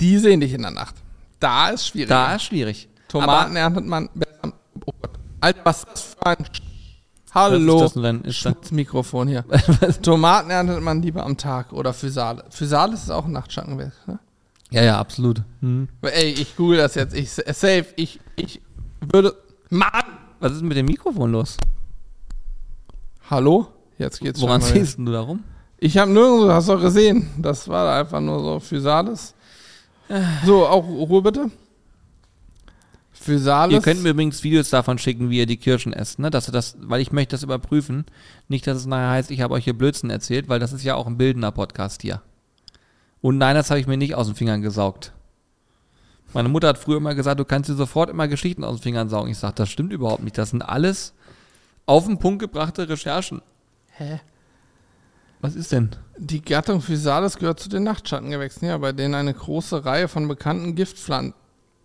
[0.00, 0.94] Die sehen dich in der Nacht.
[1.38, 2.08] Da ist schwierig.
[2.08, 2.88] Da ist schwierig.
[3.08, 4.08] Tomaten erntet man.
[4.86, 5.10] Oh Gott.
[5.40, 6.36] Alter, was ist das für ein.
[7.32, 7.74] Aber, Hallo.
[7.80, 8.20] was ist das denn?
[8.22, 9.44] Ist da, Das Mikrofon hier.
[10.00, 12.44] Tomaten erntet man lieber am Tag oder Physale.
[12.48, 14.18] Physale ist auch ein Nachtschattenwerk, ne?
[14.70, 15.42] ja, ja, absolut.
[15.60, 15.88] Hm.
[16.00, 17.14] Aber Ey, ich google das jetzt.
[17.14, 17.86] Ich safe.
[17.96, 18.62] Ich, ich
[19.12, 19.36] würde.
[19.68, 19.90] Mann!
[20.38, 21.56] Was ist mit dem Mikrofon los?
[23.30, 23.68] Hallo?
[23.98, 25.42] Jetzt geht's Woran ziehst du da rum?
[25.78, 27.28] Ich habe nirgendwo, hast du doch gesehen.
[27.38, 29.34] Das war einfach nur so Physales.
[30.44, 31.50] So, auch Ruhe bitte.
[33.12, 33.74] Physales.
[33.74, 36.30] Ihr könnt mir übrigens Videos davon schicken, wie ihr die Kirschen esst, ne?
[36.30, 38.04] Dass das, weil ich möchte das überprüfen.
[38.48, 40.94] Nicht, dass es nachher heißt, ich habe euch hier Blödsinn erzählt, weil das ist ja
[40.94, 42.22] auch ein bildender Podcast hier.
[43.22, 45.12] Und nein, das habe ich mir nicht aus den Fingern gesaugt.
[46.36, 49.08] Meine Mutter hat früher immer gesagt, du kannst dir sofort immer Geschichten aus den Fingern
[49.08, 49.30] saugen.
[49.30, 50.36] Ich sage, das stimmt überhaupt nicht.
[50.36, 51.14] Das sind alles
[51.86, 53.40] auf den Punkt gebrachte Recherchen.
[53.92, 54.20] Hä?
[55.40, 55.96] Was ist denn?
[56.18, 60.74] Die Gattung Physalis gehört zu den Nachtschattengewächsen, ja, bei denen eine große Reihe von bekannten
[60.74, 61.32] Giftpflanzen,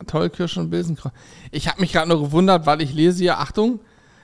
[0.05, 1.13] Tollkirsche und Bilsenkreuz.
[1.51, 3.79] Ich habe mich gerade nur gewundert, weil ich lese hier, Achtung,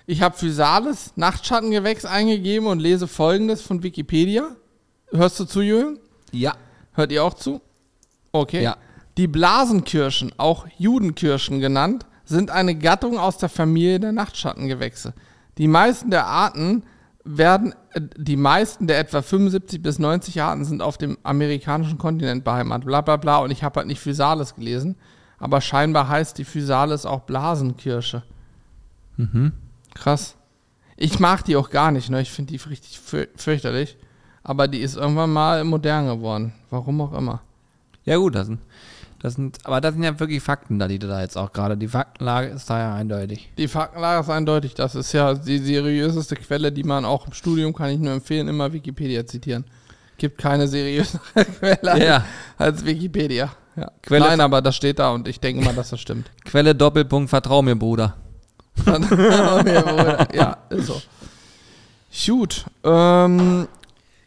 [0.08, 4.58] ich habe Physalis, Nachtschattengewächs eingegeben und lese folgendes von Wikipedia.
[5.10, 6.00] Hörst du zu, Jürgen?
[6.34, 6.58] Ja.
[6.92, 7.62] Hört ihr auch zu?
[8.34, 8.62] Okay.
[8.62, 8.76] Ja.
[9.18, 15.14] Die Blasenkirschen, auch Judenkirschen genannt, sind eine Gattung aus der Familie der Nachtschattengewächse.
[15.58, 16.84] Die meisten der Arten
[17.24, 22.44] werden, äh, die meisten der etwa 75 bis 90 Arten sind auf dem amerikanischen Kontinent
[22.44, 22.86] beheimatet.
[22.86, 23.38] Bla bla bla.
[23.38, 24.96] Und ich habe halt nicht Physalis gelesen,
[25.40, 28.24] aber scheinbar heißt die Physalis auch Blasenkirsche.
[29.18, 29.54] Mhm.
[29.94, 30.36] Krass.
[30.96, 32.22] Ich mag die auch gar nicht, ne?
[32.22, 33.98] Ich finde die richtig für fürchterlich.
[34.44, 36.54] Aber die ist irgendwann mal modern geworden.
[36.70, 37.42] Warum auch immer.
[38.06, 38.62] Ja, gut, das sind,
[39.20, 41.76] das sind, aber das sind ja wirklich Fakten da, die du da jetzt auch gerade.
[41.78, 43.50] Die Faktenlage ist da ja eindeutig.
[43.58, 44.76] Die Faktenlage ist eindeutig.
[44.76, 48.48] Das ist ja die seriöseste Quelle, die man auch im Studium, kann ich nur empfehlen,
[48.48, 49.66] immer Wikipedia zitieren.
[50.18, 51.20] Gibt keine seriösere
[51.60, 52.26] Quelle Ja.
[52.58, 53.52] als Wikipedia.
[53.76, 53.92] Ja.
[54.02, 56.30] Quelle- Nein, aber das steht da und ich denke mal, dass das stimmt.
[56.46, 58.16] Quelle Doppelpunkt, vertrau mir, Bruder.
[60.34, 61.02] ja, ist so.
[62.26, 62.66] Gut.
[62.84, 63.68] Ähm,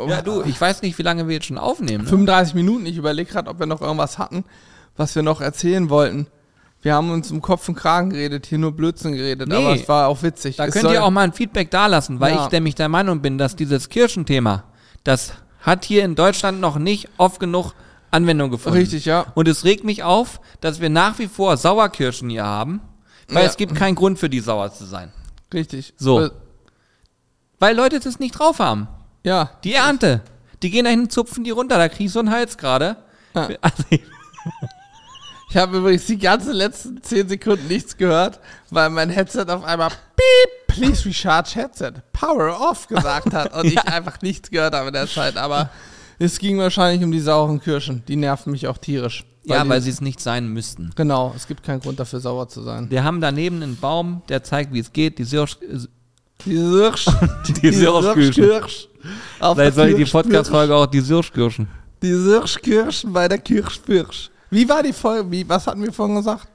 [0.06, 2.04] Ja, du, ich weiß nicht, wie lange wir jetzt schon aufnehmen.
[2.04, 2.10] Ne?
[2.10, 2.86] 35 Minuten.
[2.86, 4.44] Ich überlege gerade, ob wir noch irgendwas hatten,
[5.00, 6.26] was wir noch erzählen wollten.
[6.82, 9.54] Wir haben uns um Kopf und Kragen geredet, hier nur Blödsinn geredet, Nee.
[9.56, 10.56] aber es war auch witzig.
[10.56, 12.44] Da Es könnt ihr auch mal ein Feedback dalassen, weil Ja.
[12.46, 14.64] ich nämlich der Meinung bin, dass dieses Kirchenthema,
[15.04, 17.72] das hat hier in Deutschland noch nicht oft genug
[18.10, 18.78] Anwendung gefunden.
[18.78, 19.26] Richtig, ja.
[19.34, 22.80] Und es regt mich auf, dass wir nach wie vor Sauerkirschen hier haben,
[23.28, 23.48] weil Ja.
[23.48, 25.12] es gibt keinen Grund für die sauer zu sein.
[25.54, 25.94] Richtig.
[25.96, 26.20] So.
[26.24, 26.30] Äh,
[27.58, 28.88] Weil Leute das nicht drauf haben.
[29.22, 29.50] Ja.
[29.64, 30.22] Die Ernte.
[30.62, 32.96] Die gehen dahin, zupfen die runter, da krieg ich so einen Hals gerade.
[33.34, 33.48] Ja.
[33.60, 33.84] Also,
[35.50, 38.38] Ich habe übrigens die ganzen letzten 10 Sekunden nichts gehört,
[38.70, 43.78] weil mein Headset auf einmal Beep, please recharge Headset, power off gesagt hat und ich
[43.80, 45.36] einfach nichts gehört habe in der Zeit.
[45.36, 45.70] Aber
[46.20, 48.04] es ging wahrscheinlich um die sauren Kirschen.
[48.06, 49.24] Die nerven mich auch tierisch.
[49.42, 50.90] ja, die, weil sie es nicht sein müssten.
[50.94, 52.88] Genau, es gibt keinen Grund dafür, sauer zu sein.
[52.88, 55.18] Wir haben daneben einen Baum, der zeigt, wie es geht.
[55.18, 55.56] Die Sirsch,
[56.44, 57.06] Die Sirsch.
[57.62, 58.32] die Sirschkirschen.
[58.44, 58.88] Kirsch.
[59.40, 61.68] Auf Vielleicht soll die Kirsch- Podcast-Folge auch die Sirschkirschen.
[62.02, 64.30] Die Sirschkirschen bei der Kirschpirsch.
[64.50, 65.30] Wie war die Folge?
[65.30, 66.48] Wie, was hatten wir vorhin gesagt?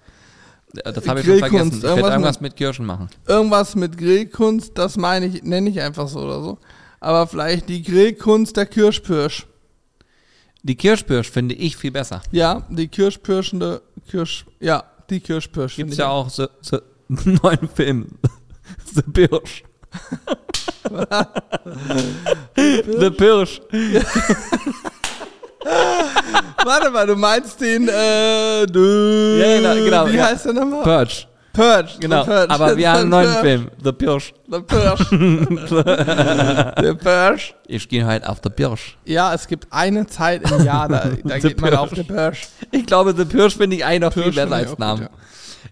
[0.73, 1.77] Das habe ich schon vergessen.
[1.77, 3.09] Ich irgendwas irgendwas mit Kirschen machen.
[3.27, 6.57] Irgendwas mit Grillkunst, das meine ich, nenne ich einfach so oder so.
[6.99, 9.47] Aber vielleicht die Grillkunst der Kirschpirsch.
[10.63, 12.21] Die Kirschpirsch finde ich viel besser.
[12.31, 14.45] Ja, die Kirschpirschende Kirsch.
[14.59, 15.75] Ja, die Kirschpirsch.
[15.75, 16.79] Gibt es ja auch so, so
[17.09, 18.07] einen neuen Film.
[18.93, 19.63] The Pirsch.
[22.55, 23.61] The Pirsch.
[26.66, 30.26] Warte mal, du meinst den, äh, dö, Ja, genau, genau, Wie ja.
[30.28, 30.84] heißt der nochmal?
[30.84, 31.26] Purge.
[31.53, 31.89] Purge.
[31.99, 32.24] Genau.
[32.24, 32.49] The Purge.
[32.51, 33.68] Aber wir haben einen neuen The Film.
[33.84, 34.34] The Pirsch.
[34.51, 35.05] The Purge.
[36.82, 37.53] Der Purge.
[37.68, 38.97] Ich gehe halt auf The Pirsch.
[39.05, 41.80] Ja, es gibt eine Zeit im Jahr, da, da The geht man Purge.
[41.80, 42.38] auf den Purge.
[42.72, 45.01] Ich glaube, The Pirsch finde ich eigentlich noch viel Pirsch besser als Namen.
[45.03, 45.09] gut,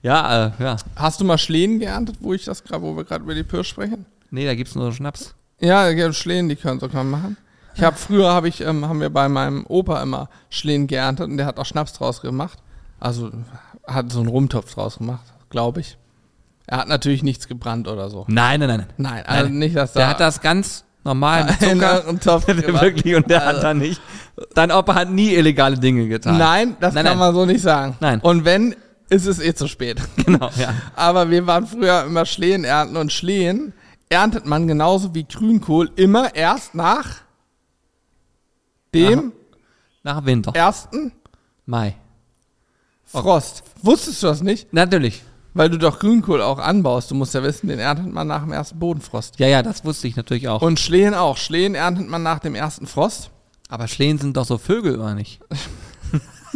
[0.02, 0.76] ja, äh, ja.
[0.96, 3.70] Hast du mal Schlehen geerntet, wo ich das gerade, wo wir gerade über die Pirsch
[3.70, 4.06] sprechen?
[4.32, 5.36] Nee, da gibt es nur Schnaps.
[5.60, 7.38] Ja, ja, Schlehen, die können so kann man machen.
[7.76, 11.38] Ich habe früher habe ich ähm, haben wir bei meinem Opa immer Schlehen geerntet und
[11.38, 12.59] der hat auch Schnaps draus gemacht.
[12.99, 13.32] Also
[13.88, 15.97] hat so einen Rumtopf draus gemacht, glaube ich.
[16.67, 18.26] Er hat natürlich nichts gebrannt oder so.
[18.30, 18.86] Nein, nein, nein.
[18.97, 19.59] Nein, also Nein.
[19.59, 22.07] nicht, dass da Der hat das ganz normal mit in Zucker.
[22.07, 22.47] einen Topf.
[22.47, 24.01] Wirklich, und der Also- hat da nicht.
[24.55, 26.38] Dein Opa hat nie illegale Dinge getan.
[26.38, 27.19] Nein, das Nein, kann nein.
[27.28, 27.97] man so nicht sagen.
[27.99, 28.19] Nein.
[28.21, 28.76] Und wenn,
[29.09, 30.01] ist es eh zu spät.
[30.26, 30.74] Genau, ja.
[30.95, 33.74] Aber wir waren früher immer Schlehen ernten und Schlehen
[34.09, 37.17] erntet man genauso wie Grünkohl immer erst nach
[38.94, 39.32] dem
[40.04, 40.52] Nach Winter.
[40.56, 41.12] ersten
[41.66, 41.96] Mai.
[43.06, 43.64] Frost.
[43.82, 44.74] Wusstest du das nicht?
[44.74, 45.22] Natürlich.
[45.54, 47.12] Weil du doch Grünkohl auch anbaust.
[47.12, 49.39] Du musst ja wissen, den erntet man nach dem ersten Bodenfrost.
[49.39, 50.62] Ja, ja, das wusste ich natürlich auch.
[50.62, 51.38] Und Schlehen auch.
[51.38, 53.30] Schlehen erntet man nach dem ersten Frost.
[53.70, 55.39] Aber Schlehen sind doch so Vögel, oder nicht?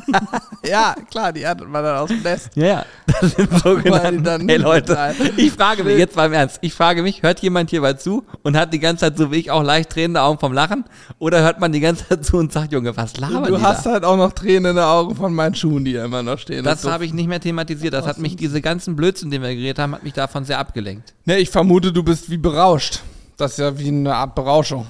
[0.68, 2.50] Ja, klar, die erntet man dann aus dem Nest.
[2.56, 2.86] Ja, ja.
[3.22, 4.40] Das sind sogenannte.
[4.46, 6.60] Hey Leute, ich frage mich jetzt mal im Ernst.
[6.62, 9.50] Ich frage mich, hört jemand hierbei zu und hat die ganze Zeit so wie ich
[9.50, 10.84] auch leicht tränende Augen vom Lachen?
[11.20, 13.86] Oder hört man die ganze Zeit zu und sagt, Junge, was labern Du die hast
[13.86, 13.92] da?
[13.94, 16.64] halt auch noch Tränen in den Augen von meinen Schuhen, die immer noch stehen.
[16.64, 17.94] Das habe ich nicht mehr thematisiert.
[17.94, 21.14] Das hat mich, diese ganzen Blödsinn, den wir geredet haben, hat mich davon sehr abgelenkt.
[21.26, 23.02] Ne, ich vermute, du bist wie berauscht.
[23.38, 24.88] Das ist ja wie eine Art Berauschung.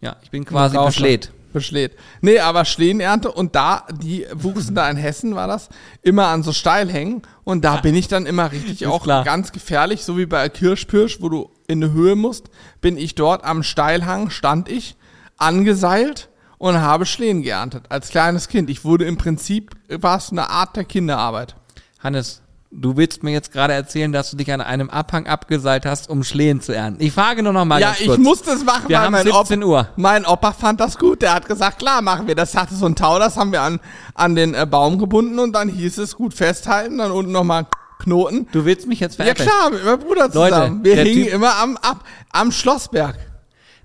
[0.00, 1.30] Ja, ich bin quasi beschlägt.
[1.52, 1.98] Beschlägt.
[2.20, 5.68] Nee, aber Schlehenernte und da, die wuchsen da in Hessen, war das,
[6.02, 9.24] immer an so Steilhängen und da bin ich dann immer richtig Ist auch klar.
[9.24, 13.44] ganz gefährlich, so wie bei Kirschpirsch, wo du in eine Höhe musst, bin ich dort
[13.44, 14.96] am Steilhang, stand ich,
[15.36, 16.28] angeseilt
[16.58, 18.70] und habe Schlehen geerntet als kleines Kind.
[18.70, 21.56] Ich wurde im Prinzip, war es eine Art der Kinderarbeit.
[22.00, 22.42] Hannes,
[22.72, 26.22] du willst mir jetzt gerade erzählen, dass du dich an einem Abhang abgeseilt hast, um
[26.22, 27.02] Schlehen zu ernten.
[27.02, 29.62] Ich frage nur noch mal Ja, ich muss das machen, Wir weil haben mein, 17
[29.62, 29.88] Uhr.
[29.96, 31.22] mein Opa fand das gut.
[31.22, 32.34] Der hat gesagt, klar, machen wir.
[32.34, 33.80] Das hatte so ein Tau, das haben wir an,
[34.14, 37.66] an den äh, Baum gebunden und dann hieß es gut festhalten, dann unten nochmal
[37.98, 38.46] Knoten.
[38.52, 39.48] Du willst mich jetzt Ja veräppeln.
[39.48, 40.84] klar, mit meinem Bruder Leute, zusammen.
[40.84, 43.16] wir der hingen Typ- immer am, ab, am Schlossberg.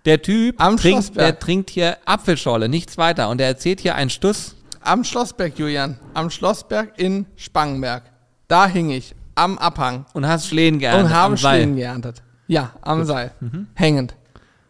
[0.06, 1.26] Der Typ Am trinkt, Schlossberg.
[1.26, 3.30] der trinkt hier Apfelschorle, nichts weiter.
[3.30, 4.56] Und er erzählt hier einen Stuss.
[4.82, 5.98] Am Schlossberg, Julian.
[6.14, 8.04] Am Schlossberg in Spangenberg.
[8.48, 9.16] Da hing ich.
[9.36, 10.06] Am Abhang.
[10.14, 11.38] Und hast Schlehen geerntet und habe.
[11.38, 12.24] Schlehen geerntet.
[12.48, 13.32] Ja, am Seil.
[13.40, 13.68] Mhm.
[13.74, 14.16] Hängend.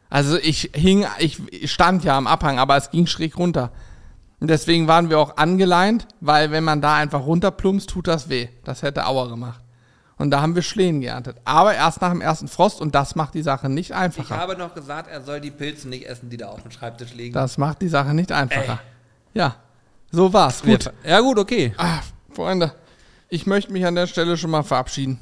[0.10, 1.40] Also ich hing, ich
[1.72, 3.72] stand ja am Abhang, aber es ging schräg runter.
[4.40, 8.48] Und deswegen waren wir auch angeleint, weil wenn man da einfach runterplumpst, tut das weh.
[8.64, 9.62] Das hätte Auer gemacht.
[10.18, 11.38] Und da haben wir Schlehen geerntet.
[11.44, 14.38] Aber erst nach dem ersten Frost und das macht die Sache nicht Ich einfacher.
[14.38, 17.34] habe noch gesagt, er soll die Pilze nicht essen, die da auf dem Schreibtisch liegen.
[17.34, 18.80] Das macht die Sache nicht einfacher.
[19.34, 19.56] Ja,
[20.12, 20.62] so war's.
[20.64, 20.90] Gut.
[21.06, 21.74] Ja gut, okay.
[21.78, 22.00] Ah,
[22.32, 22.74] Freunde,
[23.30, 25.20] ich möchte mich an der Stelle schon mal verabschieden.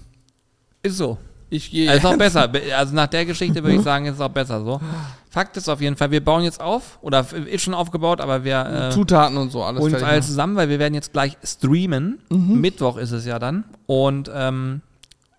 [0.82, 1.18] Ist so.
[1.50, 2.52] Ich gehe Also ist auch besser.
[2.76, 4.82] Also nach der Geschichte würde ich sagen, ist es auch besser so.
[5.30, 6.98] Fakt ist auf jeden Fall, wir bauen jetzt auf.
[7.02, 10.28] Oder ist schon aufgebaut, aber wir äh, Zutaten und so alles fertig alle machen.
[10.28, 12.20] zusammen, weil wir werden jetzt gleich streamen.
[12.30, 13.66] Mittwoch ist es ja dann.
[13.86, 14.82] Und ähm,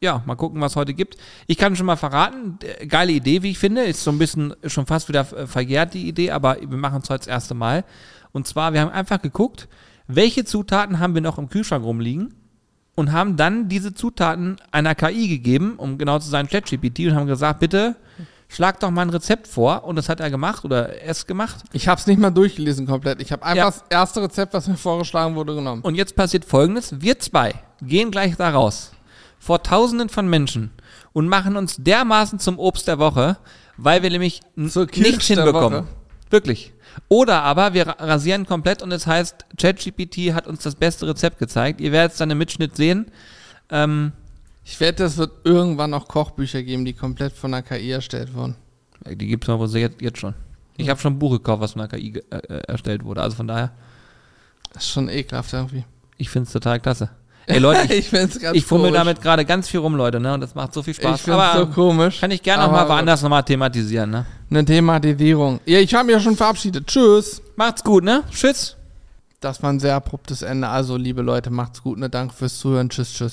[0.00, 1.16] ja, mal gucken, was heute gibt.
[1.46, 2.58] Ich kann schon mal verraten,
[2.88, 3.82] geile Idee, wie ich finde.
[3.82, 7.10] Ist so ein bisschen schon fast wieder äh, verjährt, die Idee, aber wir machen es
[7.10, 7.84] heute das erste Mal.
[8.32, 9.68] Und zwar, wir haben einfach geguckt,
[10.06, 12.34] welche Zutaten haben wir noch im Kühlschrank rumliegen
[12.94, 17.26] und haben dann diese Zutaten einer KI gegeben, um genau zu sein, ChatGPT, und haben
[17.26, 17.96] gesagt, bitte
[18.48, 19.84] schlag doch mal ein Rezept vor.
[19.84, 21.56] Und das hat er gemacht oder es gemacht.
[21.72, 23.20] Ich habe es nicht mal durchgelesen komplett.
[23.20, 23.64] Ich habe einfach Ja.
[23.70, 25.82] das erste Rezept, was mir vorgeschlagen wurde, genommen.
[25.82, 28.92] Und jetzt passiert folgendes: Wir zwei gehen gleich da raus
[29.38, 30.70] vor Tausenden von Menschen
[31.12, 33.36] und machen uns dermaßen zum Obst der Woche,
[33.76, 35.88] weil wir nämlich nichts hinbekommen.
[36.30, 36.72] Wirklich.
[37.08, 41.38] Oder aber wir ra- rasieren komplett und es heißt, ChatGPT hat uns das beste Rezept
[41.38, 41.80] gezeigt.
[41.80, 43.06] Ihr werdet es dann im Mitschnitt sehen.
[43.70, 44.12] Ähm,
[44.64, 48.56] Ich wette, es wird irgendwann noch Kochbücher geben, die komplett von der KI erstellt wurden.
[49.06, 50.34] die gibt es aber jetzt, jetzt schon.
[50.76, 53.22] Ich habe schon ein Buch gekauft, was von der KI äh, äh, erstellt wurde.
[53.22, 53.72] Also von daher,
[54.72, 55.84] Das ist schon ekelhaft irgendwie.
[56.16, 57.10] ich finde es total klasse.
[57.46, 58.98] Ey Leute, ich, ich ich fummel komisch.
[58.98, 60.34] damit gerade ganz viel rum, Leute, ne?
[60.34, 61.16] Und das macht so viel Spaß.
[61.16, 62.20] Ich find's so komisch.
[62.20, 64.26] Kann ich gerne noch Aber mal woanders nochmal thematisieren, ne?
[64.50, 65.60] Eine Thematisierung.
[65.66, 66.86] Ja, ich habe mich ja schon verabschiedet.
[66.86, 67.42] Tschüss.
[67.56, 68.22] Macht's gut, ne?
[68.30, 68.76] Tschüss.
[69.40, 70.68] Das war ein sehr abruptes Ende.
[70.68, 71.98] Also, liebe Leute, macht's gut.
[71.98, 72.08] Ne?
[72.08, 72.88] Danke fürs Zuhören.
[72.88, 73.32] Tschüss, tschüss.